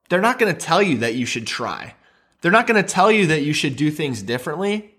They're 0.08 0.20
not 0.20 0.40
going 0.40 0.52
to 0.52 0.60
tell 0.60 0.82
you 0.82 0.98
that 0.98 1.14
you 1.14 1.24
should 1.24 1.46
try. 1.46 1.94
They're 2.40 2.50
not 2.50 2.66
going 2.66 2.82
to 2.82 2.88
tell 2.88 3.12
you 3.12 3.28
that 3.28 3.42
you 3.42 3.52
should 3.52 3.76
do 3.76 3.92
things 3.92 4.22
differently. 4.22 4.92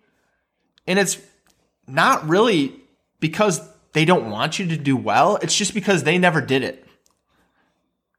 And 0.88 0.98
it's 0.98 1.18
not 1.86 2.30
really 2.30 2.80
because 3.20 3.60
they 3.92 4.06
don't 4.06 4.30
want 4.32 4.58
you 4.58 4.68
to 4.68 4.78
do 4.78 4.96
well, 4.96 5.36
it's 5.42 5.56
just 5.56 5.74
because 5.74 6.04
they 6.04 6.18
never 6.18 6.40
did 6.40 6.64
it. 6.64 6.86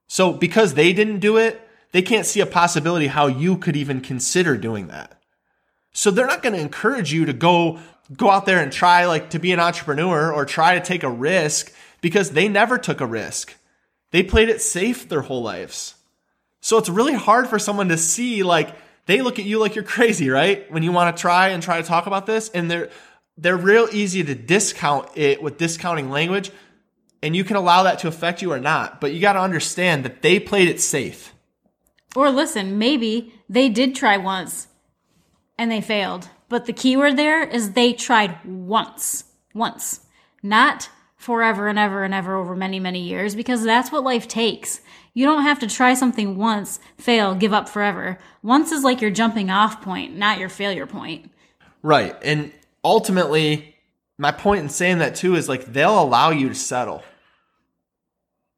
So, 0.06 0.34
because 0.34 0.74
they 0.74 0.92
didn't 0.92 1.20
do 1.20 1.38
it, 1.38 1.67
they 1.92 2.02
can't 2.02 2.26
see 2.26 2.40
a 2.40 2.46
possibility 2.46 3.06
how 3.06 3.26
you 3.26 3.56
could 3.56 3.76
even 3.76 4.00
consider 4.00 4.56
doing 4.56 4.88
that. 4.88 5.20
So 5.92 6.10
they're 6.10 6.26
not 6.26 6.42
going 6.42 6.54
to 6.54 6.60
encourage 6.60 7.12
you 7.12 7.24
to 7.26 7.32
go 7.32 7.80
go 8.16 8.30
out 8.30 8.46
there 8.46 8.60
and 8.60 8.72
try 8.72 9.04
like 9.04 9.30
to 9.30 9.38
be 9.38 9.52
an 9.52 9.60
entrepreneur 9.60 10.32
or 10.32 10.44
try 10.44 10.78
to 10.78 10.84
take 10.84 11.02
a 11.02 11.10
risk 11.10 11.72
because 12.00 12.30
they 12.30 12.48
never 12.48 12.78
took 12.78 13.00
a 13.00 13.06
risk. 13.06 13.54
They 14.12 14.22
played 14.22 14.48
it 14.48 14.62
safe 14.62 15.08
their 15.08 15.22
whole 15.22 15.42
lives. 15.42 15.94
So 16.60 16.78
it's 16.78 16.88
really 16.88 17.14
hard 17.14 17.48
for 17.48 17.58
someone 17.58 17.88
to 17.88 17.98
see 17.98 18.42
like 18.42 18.74
they 19.06 19.20
look 19.20 19.38
at 19.38 19.44
you 19.44 19.58
like 19.58 19.74
you're 19.74 19.84
crazy, 19.84 20.30
right? 20.30 20.70
When 20.70 20.82
you 20.82 20.92
want 20.92 21.14
to 21.16 21.20
try 21.20 21.48
and 21.48 21.62
try 21.62 21.80
to 21.80 21.86
talk 21.86 22.06
about 22.06 22.26
this 22.26 22.48
and 22.50 22.70
they're 22.70 22.90
they're 23.36 23.56
real 23.56 23.88
easy 23.92 24.24
to 24.24 24.34
discount 24.34 25.08
it 25.16 25.42
with 25.42 25.58
discounting 25.58 26.10
language 26.10 26.50
and 27.22 27.36
you 27.36 27.44
can 27.44 27.56
allow 27.56 27.84
that 27.84 28.00
to 28.00 28.08
affect 28.08 28.42
you 28.42 28.52
or 28.52 28.60
not, 28.60 29.00
but 29.00 29.12
you 29.12 29.20
got 29.20 29.34
to 29.34 29.40
understand 29.40 30.04
that 30.04 30.22
they 30.22 30.38
played 30.38 30.68
it 30.68 30.80
safe. 30.80 31.34
Or 32.16 32.30
listen, 32.30 32.78
maybe 32.78 33.34
they 33.48 33.68
did 33.68 33.94
try 33.94 34.16
once 34.16 34.68
and 35.58 35.70
they 35.70 35.80
failed. 35.80 36.28
But 36.48 36.66
the 36.66 36.72
key 36.72 36.96
word 36.96 37.16
there 37.16 37.42
is 37.42 37.72
they 37.72 37.92
tried 37.92 38.44
once. 38.44 39.24
Once. 39.54 40.00
Not 40.42 40.88
forever 41.16 41.68
and 41.68 41.78
ever 41.78 42.04
and 42.04 42.14
ever 42.14 42.36
over 42.36 42.54
many, 42.54 42.78
many 42.80 43.00
years, 43.00 43.34
because 43.34 43.64
that's 43.64 43.90
what 43.90 44.04
life 44.04 44.28
takes. 44.28 44.80
You 45.14 45.26
don't 45.26 45.42
have 45.42 45.58
to 45.58 45.66
try 45.66 45.94
something 45.94 46.36
once, 46.36 46.78
fail, 46.96 47.34
give 47.34 47.52
up 47.52 47.68
forever. 47.68 48.18
Once 48.42 48.70
is 48.70 48.84
like 48.84 49.00
your 49.00 49.10
jumping 49.10 49.50
off 49.50 49.82
point, 49.82 50.16
not 50.16 50.38
your 50.38 50.48
failure 50.48 50.86
point. 50.86 51.30
Right. 51.82 52.16
And 52.22 52.52
ultimately, 52.84 53.74
my 54.16 54.30
point 54.30 54.62
in 54.62 54.68
saying 54.68 54.98
that 54.98 55.16
too 55.16 55.34
is 55.34 55.48
like 55.48 55.66
they'll 55.66 56.00
allow 56.00 56.30
you 56.30 56.48
to 56.48 56.54
settle. 56.54 57.02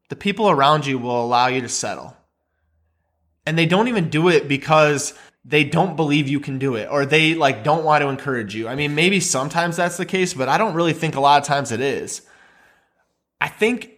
The 0.09 0.15
people 0.15 0.49
around 0.49 0.85
you 0.85 0.99
will 0.99 1.23
allow 1.23 1.47
you 1.47 1.61
to 1.61 1.69
settle. 1.69 2.15
And 3.51 3.57
they 3.57 3.65
don't 3.65 3.89
even 3.89 4.09
do 4.09 4.29
it 4.29 4.47
because 4.47 5.13
they 5.43 5.65
don't 5.65 5.97
believe 5.97 6.29
you 6.29 6.39
can 6.39 6.57
do 6.57 6.75
it 6.75 6.87
or 6.89 7.05
they 7.05 7.33
like 7.33 7.65
don't 7.65 7.83
want 7.83 8.01
to 8.01 8.07
encourage 8.07 8.55
you. 8.55 8.69
I 8.69 8.75
mean, 8.75 8.95
maybe 8.95 9.19
sometimes 9.19 9.75
that's 9.75 9.97
the 9.97 10.05
case, 10.05 10.33
but 10.33 10.47
I 10.47 10.57
don't 10.57 10.73
really 10.73 10.93
think 10.93 11.15
a 11.15 11.19
lot 11.19 11.41
of 11.41 11.45
times 11.45 11.73
it 11.73 11.81
is. 11.81 12.21
I 13.41 13.49
think 13.49 13.91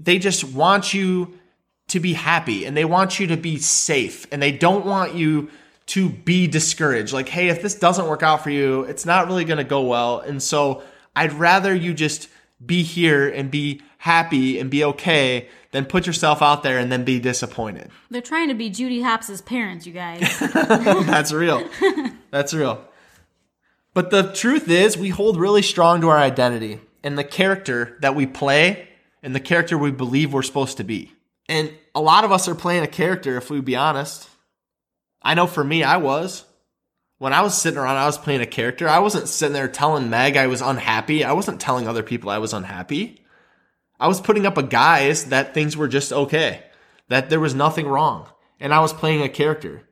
they 0.00 0.18
just 0.18 0.42
want 0.42 0.92
you 0.92 1.38
to 1.86 2.00
be 2.00 2.14
happy 2.14 2.64
and 2.64 2.76
they 2.76 2.84
want 2.84 3.20
you 3.20 3.28
to 3.28 3.36
be 3.36 3.58
safe 3.58 4.26
and 4.32 4.42
they 4.42 4.50
don't 4.50 4.84
want 4.84 5.14
you 5.14 5.52
to 5.94 6.08
be 6.08 6.48
discouraged. 6.48 7.12
Like, 7.12 7.28
hey, 7.28 7.46
if 7.46 7.62
this 7.62 7.76
doesn't 7.76 8.08
work 8.08 8.24
out 8.24 8.42
for 8.42 8.50
you, 8.50 8.82
it's 8.82 9.06
not 9.06 9.28
really 9.28 9.44
going 9.44 9.58
to 9.58 9.62
go 9.62 9.82
well. 9.82 10.18
And 10.18 10.42
so 10.42 10.82
I'd 11.14 11.32
rather 11.34 11.72
you 11.72 11.94
just 11.94 12.28
be 12.64 12.82
here 12.82 13.28
and 13.28 13.50
be 13.50 13.82
happy 13.98 14.58
and 14.58 14.70
be 14.70 14.84
okay 14.84 15.48
than 15.72 15.84
put 15.84 16.06
yourself 16.06 16.40
out 16.40 16.62
there 16.62 16.78
and 16.78 16.90
then 16.90 17.04
be 17.04 17.18
disappointed. 17.20 17.90
They're 18.10 18.22
trying 18.22 18.48
to 18.48 18.54
be 18.54 18.70
Judy 18.70 19.02
Hopps' 19.02 19.40
parents, 19.40 19.86
you 19.86 19.92
guys. 19.92 20.20
That's 20.40 21.32
real. 21.32 21.68
That's 22.30 22.54
real. 22.54 22.82
But 23.92 24.10
the 24.10 24.32
truth 24.32 24.68
is, 24.68 24.96
we 24.96 25.08
hold 25.08 25.38
really 25.38 25.62
strong 25.62 26.00
to 26.02 26.08
our 26.08 26.18
identity 26.18 26.80
and 27.02 27.16
the 27.16 27.24
character 27.24 27.96
that 28.00 28.14
we 28.14 28.26
play 28.26 28.88
and 29.22 29.34
the 29.34 29.40
character 29.40 29.76
we 29.76 29.90
believe 29.90 30.32
we're 30.32 30.42
supposed 30.42 30.76
to 30.76 30.84
be. 30.84 31.12
And 31.48 31.72
a 31.94 32.00
lot 32.00 32.24
of 32.24 32.32
us 32.32 32.48
are 32.48 32.54
playing 32.54 32.82
a 32.82 32.88
character, 32.88 33.36
if 33.36 33.50
we 33.50 33.60
be 33.60 33.76
honest. 33.76 34.28
I 35.22 35.34
know 35.34 35.46
for 35.46 35.64
me, 35.64 35.82
I 35.82 35.96
was. 35.96 36.44
When 37.18 37.32
I 37.32 37.40
was 37.40 37.60
sitting 37.60 37.78
around, 37.78 37.96
I 37.96 38.06
was 38.06 38.18
playing 38.18 38.42
a 38.42 38.46
character. 38.46 38.88
I 38.88 38.98
wasn't 38.98 39.28
sitting 39.28 39.54
there 39.54 39.68
telling 39.68 40.10
Meg 40.10 40.36
I 40.36 40.48
was 40.48 40.60
unhappy. 40.60 41.24
I 41.24 41.32
wasn't 41.32 41.60
telling 41.60 41.88
other 41.88 42.02
people 42.02 42.28
I 42.28 42.38
was 42.38 42.52
unhappy. 42.52 43.22
I 43.98 44.08
was 44.08 44.20
putting 44.20 44.44
up 44.44 44.58
a 44.58 44.62
guise 44.62 45.26
that 45.26 45.54
things 45.54 45.76
were 45.76 45.88
just 45.88 46.12
okay, 46.12 46.64
that 47.08 47.30
there 47.30 47.40
was 47.40 47.54
nothing 47.54 47.86
wrong. 47.86 48.28
And 48.60 48.74
I 48.74 48.80
was 48.80 48.92
playing 48.92 49.22
a 49.22 49.28
character 49.28 49.82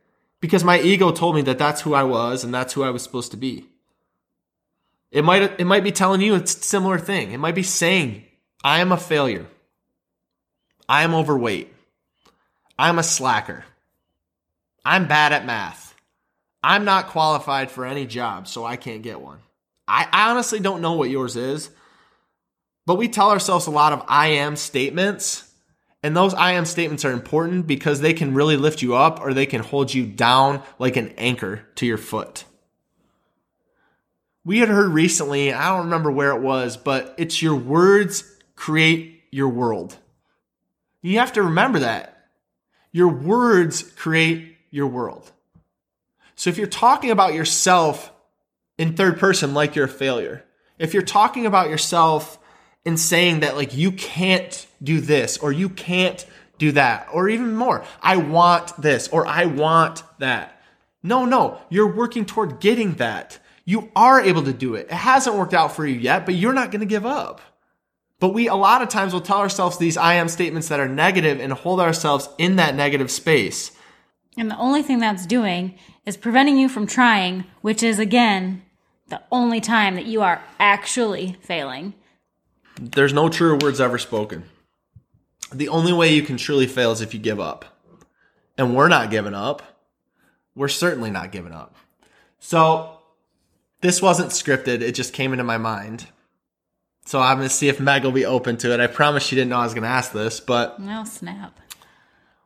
because 0.40 0.64
my 0.64 0.78
ego 0.80 1.10
told 1.10 1.34
me 1.34 1.42
that 1.42 1.58
that's 1.58 1.80
who 1.82 1.94
I 1.94 2.02
was 2.02 2.44
and 2.44 2.52
that's 2.52 2.74
who 2.74 2.82
I 2.82 2.90
was 2.90 3.02
supposed 3.02 3.30
to 3.30 3.36
be. 3.36 3.66
It 5.10 5.24
might, 5.24 5.60
it 5.60 5.64
might 5.64 5.84
be 5.84 5.92
telling 5.92 6.20
you 6.20 6.34
a 6.34 6.46
similar 6.46 6.98
thing. 6.98 7.32
It 7.32 7.38
might 7.38 7.54
be 7.54 7.62
saying, 7.62 8.24
I 8.62 8.80
am 8.80 8.92
a 8.92 8.96
failure. 8.96 9.46
I 10.88 11.04
am 11.04 11.14
overweight. 11.14 11.72
I'm 12.78 12.98
a 12.98 13.02
slacker. 13.02 13.64
I'm 14.84 15.06
bad 15.06 15.32
at 15.32 15.46
math. 15.46 15.83
I'm 16.66 16.86
not 16.86 17.08
qualified 17.08 17.70
for 17.70 17.84
any 17.84 18.06
job, 18.06 18.48
so 18.48 18.64
I 18.64 18.76
can't 18.76 19.02
get 19.02 19.20
one. 19.20 19.38
I, 19.86 20.08
I 20.10 20.30
honestly 20.30 20.60
don't 20.60 20.80
know 20.80 20.94
what 20.94 21.10
yours 21.10 21.36
is, 21.36 21.68
but 22.86 22.94
we 22.94 23.06
tell 23.08 23.30
ourselves 23.30 23.66
a 23.66 23.70
lot 23.70 23.92
of 23.92 24.02
I 24.08 24.28
am 24.28 24.56
statements. 24.56 25.50
And 26.02 26.16
those 26.16 26.32
I 26.32 26.52
am 26.52 26.64
statements 26.64 27.04
are 27.04 27.12
important 27.12 27.66
because 27.66 28.00
they 28.00 28.14
can 28.14 28.32
really 28.32 28.56
lift 28.56 28.80
you 28.80 28.94
up 28.94 29.20
or 29.20 29.34
they 29.34 29.44
can 29.44 29.62
hold 29.62 29.92
you 29.92 30.06
down 30.06 30.62
like 30.78 30.96
an 30.96 31.12
anchor 31.18 31.66
to 31.74 31.84
your 31.84 31.98
foot. 31.98 32.44
We 34.42 34.60
had 34.60 34.70
heard 34.70 34.90
recently, 34.90 35.52
I 35.52 35.68
don't 35.68 35.84
remember 35.84 36.10
where 36.10 36.30
it 36.30 36.40
was, 36.40 36.78
but 36.78 37.14
it's 37.18 37.42
your 37.42 37.56
words 37.56 38.24
create 38.56 39.22
your 39.30 39.50
world. 39.50 39.98
You 41.02 41.18
have 41.18 41.34
to 41.34 41.42
remember 41.42 41.80
that. 41.80 42.26
Your 42.90 43.08
words 43.08 43.82
create 43.82 44.56
your 44.70 44.86
world. 44.86 45.30
So 46.34 46.50
if 46.50 46.58
you're 46.58 46.66
talking 46.66 47.10
about 47.10 47.34
yourself 47.34 48.12
in 48.78 48.94
third 48.94 49.18
person 49.18 49.54
like 49.54 49.74
you're 49.76 49.86
a 49.86 49.88
failure, 49.88 50.44
if 50.78 50.92
you're 50.92 51.02
talking 51.02 51.46
about 51.46 51.70
yourself 51.70 52.38
and 52.84 52.98
saying 52.98 53.40
that 53.40 53.56
like 53.56 53.76
you 53.76 53.92
can't 53.92 54.66
do 54.82 55.00
this 55.00 55.38
or 55.38 55.52
you 55.52 55.68
can't 55.68 56.26
do 56.58 56.72
that 56.72 57.08
or 57.12 57.28
even 57.28 57.56
more, 57.56 57.84
I 58.02 58.16
want 58.16 58.80
this 58.80 59.08
or 59.08 59.26
I 59.26 59.46
want 59.46 60.02
that. 60.18 60.60
No, 61.02 61.24
no, 61.24 61.60
you're 61.68 61.94
working 61.94 62.24
toward 62.24 62.60
getting 62.60 62.94
that. 62.94 63.38
You 63.64 63.90
are 63.94 64.20
able 64.20 64.42
to 64.42 64.52
do 64.52 64.74
it. 64.74 64.86
It 64.86 64.92
hasn't 64.92 65.36
worked 65.36 65.54
out 65.54 65.74
for 65.74 65.86
you 65.86 65.98
yet, 65.98 66.26
but 66.26 66.34
you're 66.34 66.52
not 66.52 66.70
going 66.70 66.80
to 66.80 66.86
give 66.86 67.06
up. 67.06 67.40
But 68.20 68.30
we 68.30 68.48
a 68.48 68.54
lot 68.54 68.82
of 68.82 68.88
times 68.88 69.12
will 69.12 69.20
tell 69.20 69.38
ourselves 69.38 69.78
these 69.78 69.96
I 69.96 70.14
am 70.14 70.28
statements 70.28 70.68
that 70.68 70.80
are 70.80 70.88
negative 70.88 71.40
and 71.40 71.52
hold 71.52 71.80
ourselves 71.80 72.28
in 72.38 72.56
that 72.56 72.74
negative 72.74 73.10
space. 73.10 73.70
And 74.36 74.50
the 74.50 74.56
only 74.56 74.82
thing 74.82 74.98
that's 74.98 75.26
doing 75.26 75.78
is 76.06 76.16
preventing 76.16 76.58
you 76.58 76.68
from 76.68 76.86
trying, 76.86 77.44
which 77.60 77.82
is 77.82 77.98
again 77.98 78.62
the 79.08 79.22
only 79.30 79.60
time 79.60 79.94
that 79.94 80.06
you 80.06 80.22
are 80.22 80.42
actually 80.58 81.36
failing. 81.40 81.94
There's 82.80 83.12
no 83.12 83.28
truer 83.28 83.56
words 83.56 83.80
ever 83.80 83.98
spoken. 83.98 84.44
The 85.52 85.68
only 85.68 85.92
way 85.92 86.12
you 86.12 86.22
can 86.22 86.36
truly 86.36 86.66
fail 86.66 86.92
is 86.92 87.00
if 87.00 87.14
you 87.14 87.20
give 87.20 87.38
up. 87.38 87.64
And 88.56 88.74
we're 88.74 88.88
not 88.88 89.10
giving 89.10 89.34
up. 89.34 89.62
We're 90.54 90.68
certainly 90.68 91.10
not 91.10 91.32
giving 91.32 91.52
up. 91.52 91.76
So 92.38 92.98
this 93.80 94.00
wasn't 94.00 94.30
scripted, 94.30 94.80
it 94.80 94.92
just 94.92 95.12
came 95.12 95.32
into 95.32 95.44
my 95.44 95.58
mind. 95.58 96.06
So 97.06 97.20
I'm 97.20 97.36
going 97.36 97.48
to 97.48 97.54
see 97.54 97.68
if 97.68 97.80
Meg 97.80 98.02
will 98.02 98.12
be 98.12 98.24
open 98.24 98.56
to 98.58 98.72
it. 98.72 98.80
I 98.80 98.86
promise 98.86 99.22
she 99.22 99.36
didn't 99.36 99.50
know 99.50 99.58
I 99.58 99.64
was 99.64 99.74
going 99.74 99.82
to 99.82 99.88
ask 99.88 100.12
this, 100.12 100.40
but. 100.40 100.80
No 100.80 101.04
snap. 101.04 101.60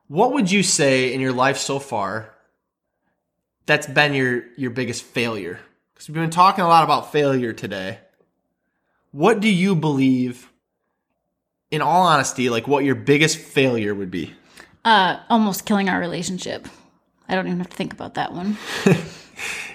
What 0.09 0.33
would 0.33 0.51
you 0.51 0.63
say 0.63 1.13
in 1.13 1.21
your 1.21 1.33
life 1.33 1.59
so 1.59 1.79
far 1.79 2.35
that's 3.69 3.87
been 3.87 4.15
your, 4.15 4.45
your 4.57 4.71
biggest 4.71 5.05
failure? 5.05 5.61
Because 5.95 6.09
we've 6.09 6.17
been 6.17 6.31
talking 6.31 6.65
a 6.65 6.69
lot 6.69 6.83
about 6.85 7.13
failure 7.13 7.53
today. 7.53 7.99
What 9.13 9.41
do 9.41 9.49
you 9.49 9.77
believe, 9.77 10.51
in 11.71 11.83
all 11.83 12.07
honesty, 12.07 12.51
like 12.51 12.67
what 12.67 12.85
your 12.85 12.95
biggest 12.95 13.39
failure 13.39 13.95
would 13.95 14.11
be? 14.11 14.35
Uh, 14.85 15.19
almost 15.29 15.67
killing 15.67 15.89
our 15.89 16.01
relationship. 16.01 16.67
I 17.29 17.35
don't 17.35 17.47
even 17.47 17.59
have 17.59 17.69
to 17.71 17.77
think 17.77 17.93
about 17.93 18.15
that 18.15 18.33
one. 18.33 18.57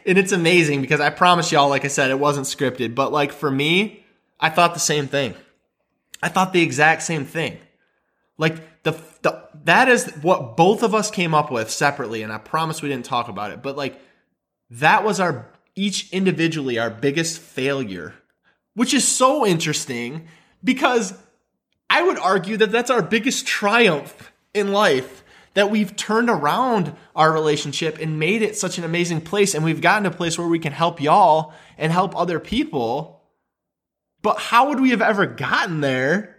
and 0.06 0.18
it's 0.18 0.32
amazing 0.32 0.82
because 0.82 1.00
I 1.00 1.10
promise 1.10 1.52
y'all, 1.52 1.70
like 1.70 1.86
I 1.86 1.90
said, 1.90 2.10
it 2.10 2.20
wasn't 2.20 2.48
scripted. 2.48 2.96
But 2.96 3.12
like 3.12 3.32
for 3.32 3.52
me, 3.52 4.04
I 4.40 4.50
thought 4.50 4.74
the 4.74 4.80
same 4.80 5.08
thing. 5.08 5.36
I 6.22 6.30
thought 6.30 6.54
the 6.54 6.64
exact 6.64 7.04
same 7.04 7.26
thing. 7.26 7.60
Like 8.38 8.84
the, 8.84 8.92
the 9.22 9.48
that 9.66 9.88
is 9.90 10.12
what 10.22 10.58
both 10.58 10.84
of 10.84 10.96
us 10.96 11.12
came 11.12 11.34
up 11.34 11.52
with 11.52 11.70
separately, 11.70 12.24
and 12.24 12.34
I 12.34 12.38
promise 12.38 12.82
we 12.82 12.90
didn't 12.90 13.06
talk 13.06 13.28
about 13.28 13.52
it. 13.52 13.62
But 13.62 13.78
like 13.78 14.00
that 14.72 15.04
was 15.04 15.20
our 15.20 15.50
each 15.76 16.12
individually 16.12 16.80
our 16.80 16.90
biggest 16.90 17.40
failure, 17.40 18.14
which 18.74 18.94
is 18.94 19.08
so 19.08 19.46
interesting 19.46 20.28
because 20.64 21.14
I 21.90 22.02
would 22.02 22.18
argue 22.18 22.58
that 22.58 22.72
that's 22.72 22.90
our 22.90 23.02
biggest 23.02 23.46
triumph 23.46 24.32
in 24.54 24.72
life 24.72 25.24
that 25.54 25.70
we've 25.70 25.96
turned 25.96 26.30
around 26.30 26.96
our 27.16 27.32
relationship 27.32 28.00
and 28.00 28.18
made 28.18 28.42
it 28.42 28.58
such 28.58 28.80
an 28.80 28.84
amazing 28.84 29.22
place 29.22 29.54
and 29.54 29.64
we've 29.64 29.82
gotten 29.82 30.06
a 30.06 30.12
place 30.12 30.38
where 30.38 30.48
we 30.48 30.58
can 30.58 30.74
help 30.74 31.00
y'all 31.00 31.54
and 31.78 31.92
help 31.92 32.18
other 32.18 32.40
people. 32.40 33.22
But 34.24 34.40
how 34.40 34.70
would 34.70 34.80
we 34.80 34.90
have 34.90 35.02
ever 35.02 35.28
gotten 35.28 35.82
there 35.82 36.33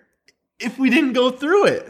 if 0.59 0.79
we 0.79 0.91
didn't 0.91 1.13
go 1.13 1.31
through 1.31 1.67
it? 1.67 1.89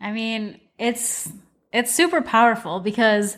I 0.00 0.12
mean, 0.12 0.60
it's 0.78 1.30
it's 1.72 1.94
super 1.94 2.22
powerful 2.22 2.80
because 2.80 3.36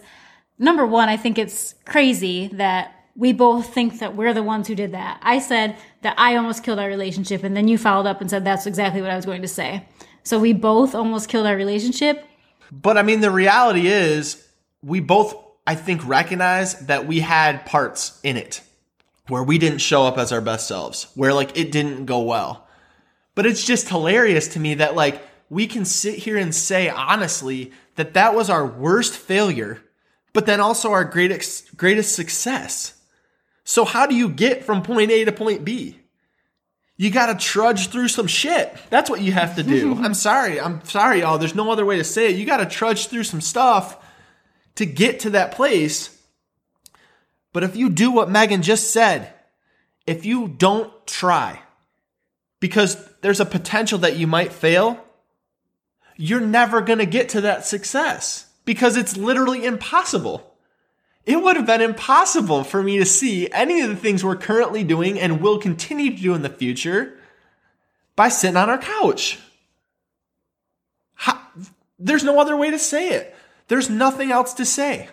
number 0.58 0.86
one, 0.86 1.08
I 1.08 1.16
think 1.16 1.38
it's 1.38 1.74
crazy 1.84 2.48
that 2.54 2.94
we 3.16 3.32
both 3.32 3.74
think 3.74 3.98
that 3.98 4.14
we're 4.14 4.32
the 4.34 4.42
ones 4.42 4.68
who 4.68 4.74
did 4.74 4.92
that. 4.92 5.20
I 5.22 5.40
said 5.40 5.76
that 6.02 6.14
I 6.18 6.36
almost 6.36 6.62
killed 6.62 6.78
our 6.78 6.88
relationship, 6.88 7.42
and 7.42 7.56
then 7.56 7.68
you 7.68 7.76
followed 7.76 8.06
up 8.06 8.20
and 8.20 8.30
said 8.30 8.44
that's 8.44 8.66
exactly 8.66 9.02
what 9.02 9.10
I 9.10 9.16
was 9.16 9.26
going 9.26 9.42
to 9.42 9.48
say. 9.48 9.86
So 10.22 10.38
we 10.38 10.52
both 10.52 10.94
almost 10.94 11.28
killed 11.28 11.46
our 11.46 11.56
relationship. 11.56 12.24
But 12.70 12.96
I 12.96 13.02
mean, 13.02 13.20
the 13.20 13.30
reality 13.30 13.88
is, 13.88 14.46
we 14.82 15.00
both, 15.00 15.34
I 15.66 15.74
think, 15.74 16.06
recognize 16.06 16.86
that 16.86 17.06
we 17.06 17.20
had 17.20 17.66
parts 17.66 18.20
in 18.22 18.36
it 18.36 18.62
where 19.28 19.42
we 19.42 19.58
didn't 19.58 19.78
show 19.78 20.04
up 20.04 20.18
as 20.18 20.32
our 20.32 20.40
best 20.40 20.66
selves, 20.66 21.06
where 21.14 21.32
like 21.32 21.56
it 21.56 21.72
didn't 21.72 22.06
go 22.06 22.20
well. 22.20 22.66
But 23.34 23.46
it's 23.46 23.64
just 23.64 23.88
hilarious 23.88 24.48
to 24.48 24.60
me 24.60 24.74
that 24.74 24.94
like 24.94 25.22
we 25.48 25.66
can 25.66 25.84
sit 25.84 26.16
here 26.16 26.36
and 26.36 26.54
say 26.54 26.88
honestly 26.88 27.72
that 27.96 28.14
that 28.14 28.34
was 28.34 28.50
our 28.50 28.66
worst 28.66 29.14
failure, 29.14 29.82
but 30.32 30.46
then 30.46 30.60
also 30.60 30.92
our 30.92 31.04
greatest 31.04 31.76
greatest 31.76 32.14
success. 32.14 32.94
So 33.64 33.84
how 33.84 34.06
do 34.06 34.14
you 34.14 34.28
get 34.28 34.64
from 34.64 34.82
point 34.82 35.10
A 35.10 35.24
to 35.24 35.32
point 35.32 35.64
B? 35.64 36.00
You 36.96 37.10
got 37.10 37.26
to 37.26 37.34
trudge 37.34 37.88
through 37.88 38.08
some 38.08 38.26
shit. 38.26 38.76
That's 38.90 39.08
what 39.08 39.22
you 39.22 39.32
have 39.32 39.56
to 39.56 39.62
do. 39.62 39.94
I'm 40.02 40.12
sorry. 40.12 40.60
I'm 40.60 40.84
sorry, 40.84 41.20
y'all. 41.20 41.38
There's 41.38 41.54
no 41.54 41.70
other 41.70 41.86
way 41.86 41.96
to 41.96 42.04
say 42.04 42.30
it. 42.30 42.36
You 42.36 42.44
got 42.44 42.58
to 42.58 42.66
trudge 42.66 43.06
through 43.06 43.24
some 43.24 43.40
stuff 43.40 43.96
to 44.74 44.84
get 44.84 45.20
to 45.20 45.30
that 45.30 45.52
place. 45.52 46.14
But 47.54 47.64
if 47.64 47.74
you 47.74 47.88
do 47.88 48.10
what 48.10 48.30
Megan 48.30 48.60
just 48.60 48.92
said, 48.92 49.32
if 50.06 50.26
you 50.26 50.48
don't 50.48 50.92
try, 51.06 51.60
because 52.60 52.96
there's 53.22 53.40
a 53.40 53.46
potential 53.46 53.98
that 53.98 54.16
you 54.16 54.26
might 54.26 54.52
fail, 54.52 55.02
you're 56.16 56.40
never 56.40 56.80
going 56.82 56.98
to 56.98 57.06
get 57.06 57.30
to 57.30 57.40
that 57.40 57.64
success 57.66 58.46
because 58.64 58.96
it's 58.96 59.16
literally 59.16 59.64
impossible. 59.64 60.54
It 61.24 61.42
would 61.42 61.56
have 61.56 61.66
been 61.66 61.80
impossible 61.80 62.64
for 62.64 62.82
me 62.82 62.98
to 62.98 63.04
see 63.04 63.50
any 63.50 63.80
of 63.80 63.88
the 63.88 63.96
things 63.96 64.22
we're 64.22 64.36
currently 64.36 64.84
doing 64.84 65.18
and 65.18 65.40
will 65.40 65.58
continue 65.58 66.10
to 66.10 66.22
do 66.22 66.34
in 66.34 66.42
the 66.42 66.48
future 66.48 67.18
by 68.16 68.28
sitting 68.28 68.56
on 68.56 68.68
our 68.68 68.78
couch. 68.78 69.38
How, 71.14 71.40
there's 71.98 72.24
no 72.24 72.38
other 72.40 72.56
way 72.56 72.70
to 72.70 72.78
say 72.78 73.10
it. 73.10 73.34
There's 73.68 73.88
nothing 73.88 74.30
else 74.32 74.54
to 74.54 74.64
say. 74.64 75.08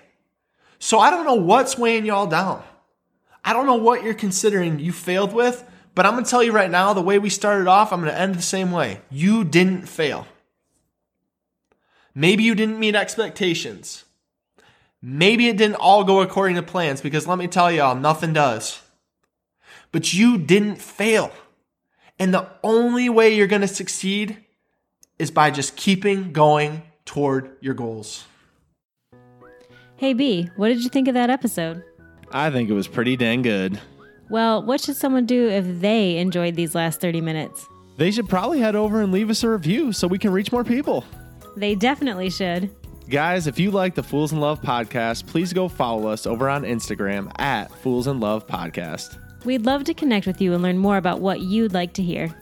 So 0.80 1.00
I 1.00 1.10
don't 1.10 1.26
know 1.26 1.36
what's 1.36 1.78
weighing 1.78 2.06
y'all 2.06 2.28
down. 2.28 2.64
I 3.44 3.54
don't 3.54 3.66
know 3.66 3.76
what 3.76 4.04
you're 4.04 4.14
considering 4.14 4.80
you 4.80 4.92
failed 4.92 5.34
with, 5.34 5.64
but 5.98 6.06
I'm 6.06 6.14
going 6.14 6.26
to 6.26 6.30
tell 6.30 6.44
you 6.44 6.52
right 6.52 6.70
now 6.70 6.94
the 6.94 7.02
way 7.02 7.18
we 7.18 7.32
started 7.32 7.68
off, 7.68 7.92
I'm 7.92 8.02
going 8.02 8.14
to 8.14 8.20
end 8.20 8.36
the 8.36 8.42
same 8.44 8.72
way. 8.72 9.02
You 9.10 9.44
didn't 9.44 9.90
fail. 9.90 10.28
Maybe 12.14 12.44
you 12.44 12.54
didn't 12.54 12.78
meet 12.80 12.94
expectations. 12.94 14.06
Maybe 15.02 15.48
it 15.48 15.58
didn't 15.58 15.78
all 15.78 16.04
go 16.04 16.22
according 16.22 16.56
to 16.58 16.62
plans 16.62 17.02
because 17.02 17.26
let 17.26 17.40
me 17.40 17.48
tell 17.48 17.72
y'all, 17.72 17.96
nothing 17.96 18.32
does. 18.32 18.80
But 19.92 20.14
you 20.14 20.38
didn't 20.38 20.76
fail. 20.76 21.32
And 22.20 22.32
the 22.32 22.48
only 22.64 23.10
way 23.10 23.34
you're 23.34 23.48
going 23.48 23.64
to 23.64 23.68
succeed 23.68 24.38
is 25.18 25.32
by 25.32 25.50
just 25.50 25.76
keeping 25.76 26.32
going 26.32 26.84
toward 27.06 27.58
your 27.60 27.74
goals. 27.74 28.26
Hey, 29.96 30.14
B, 30.14 30.52
what 30.58 30.68
did 30.68 30.84
you 30.84 30.92
think 30.92 31.08
of 31.08 31.16
that 31.16 31.32
episode? 31.32 31.82
I 32.32 32.52
think 32.52 32.70
it 32.70 32.74
was 32.74 32.88
pretty 32.88 33.18
dang 33.18 33.42
good. 33.42 33.82
Well, 34.30 34.62
what 34.62 34.82
should 34.82 34.96
someone 34.96 35.26
do 35.26 35.48
if 35.48 35.66
they 35.82 36.18
enjoyed 36.18 36.56
these 36.56 36.76
last 36.76 37.00
30 37.00 37.22
minutes? 37.22 37.66
They 37.98 38.12
should 38.12 38.30
probably 38.30 38.60
head 38.60 38.76
over 38.76 39.02
and 39.02 39.12
leave 39.12 39.30
us 39.30 39.44
a 39.44 39.50
review 39.50 39.92
so 39.92 40.08
we 40.08 40.20
can 40.20 40.32
reach 40.32 40.52
more 40.52 40.64
people. 40.64 41.04
They 41.56 41.76
definitely 41.76 42.30
should. 42.30 42.70
Guys, 43.10 43.48
if 43.48 43.58
you 43.58 43.72
like 43.72 43.96
the 43.96 44.04
Fools 44.04 44.34
in 44.34 44.40
Love 44.40 44.62
podcast, 44.62 45.26
please 45.28 45.54
go 45.54 45.70
follow 45.70 46.08
us 46.08 46.28
over 46.28 46.50
on 46.50 46.64
Instagram 46.64 47.32
at 47.40 47.72
Fools 47.72 48.08
in 48.08 48.20
Love 48.20 48.46
Podcast. 48.46 49.18
We'd 49.46 49.66
love 49.66 49.86
to 49.86 49.94
connect 49.94 50.28
with 50.28 50.42
you 50.42 50.54
and 50.54 50.62
learn 50.62 50.78
more 50.78 50.98
about 50.98 51.22
what 51.22 51.40
you'd 51.40 51.74
like 51.74 51.94
to 51.94 52.04
hear. 52.04 52.36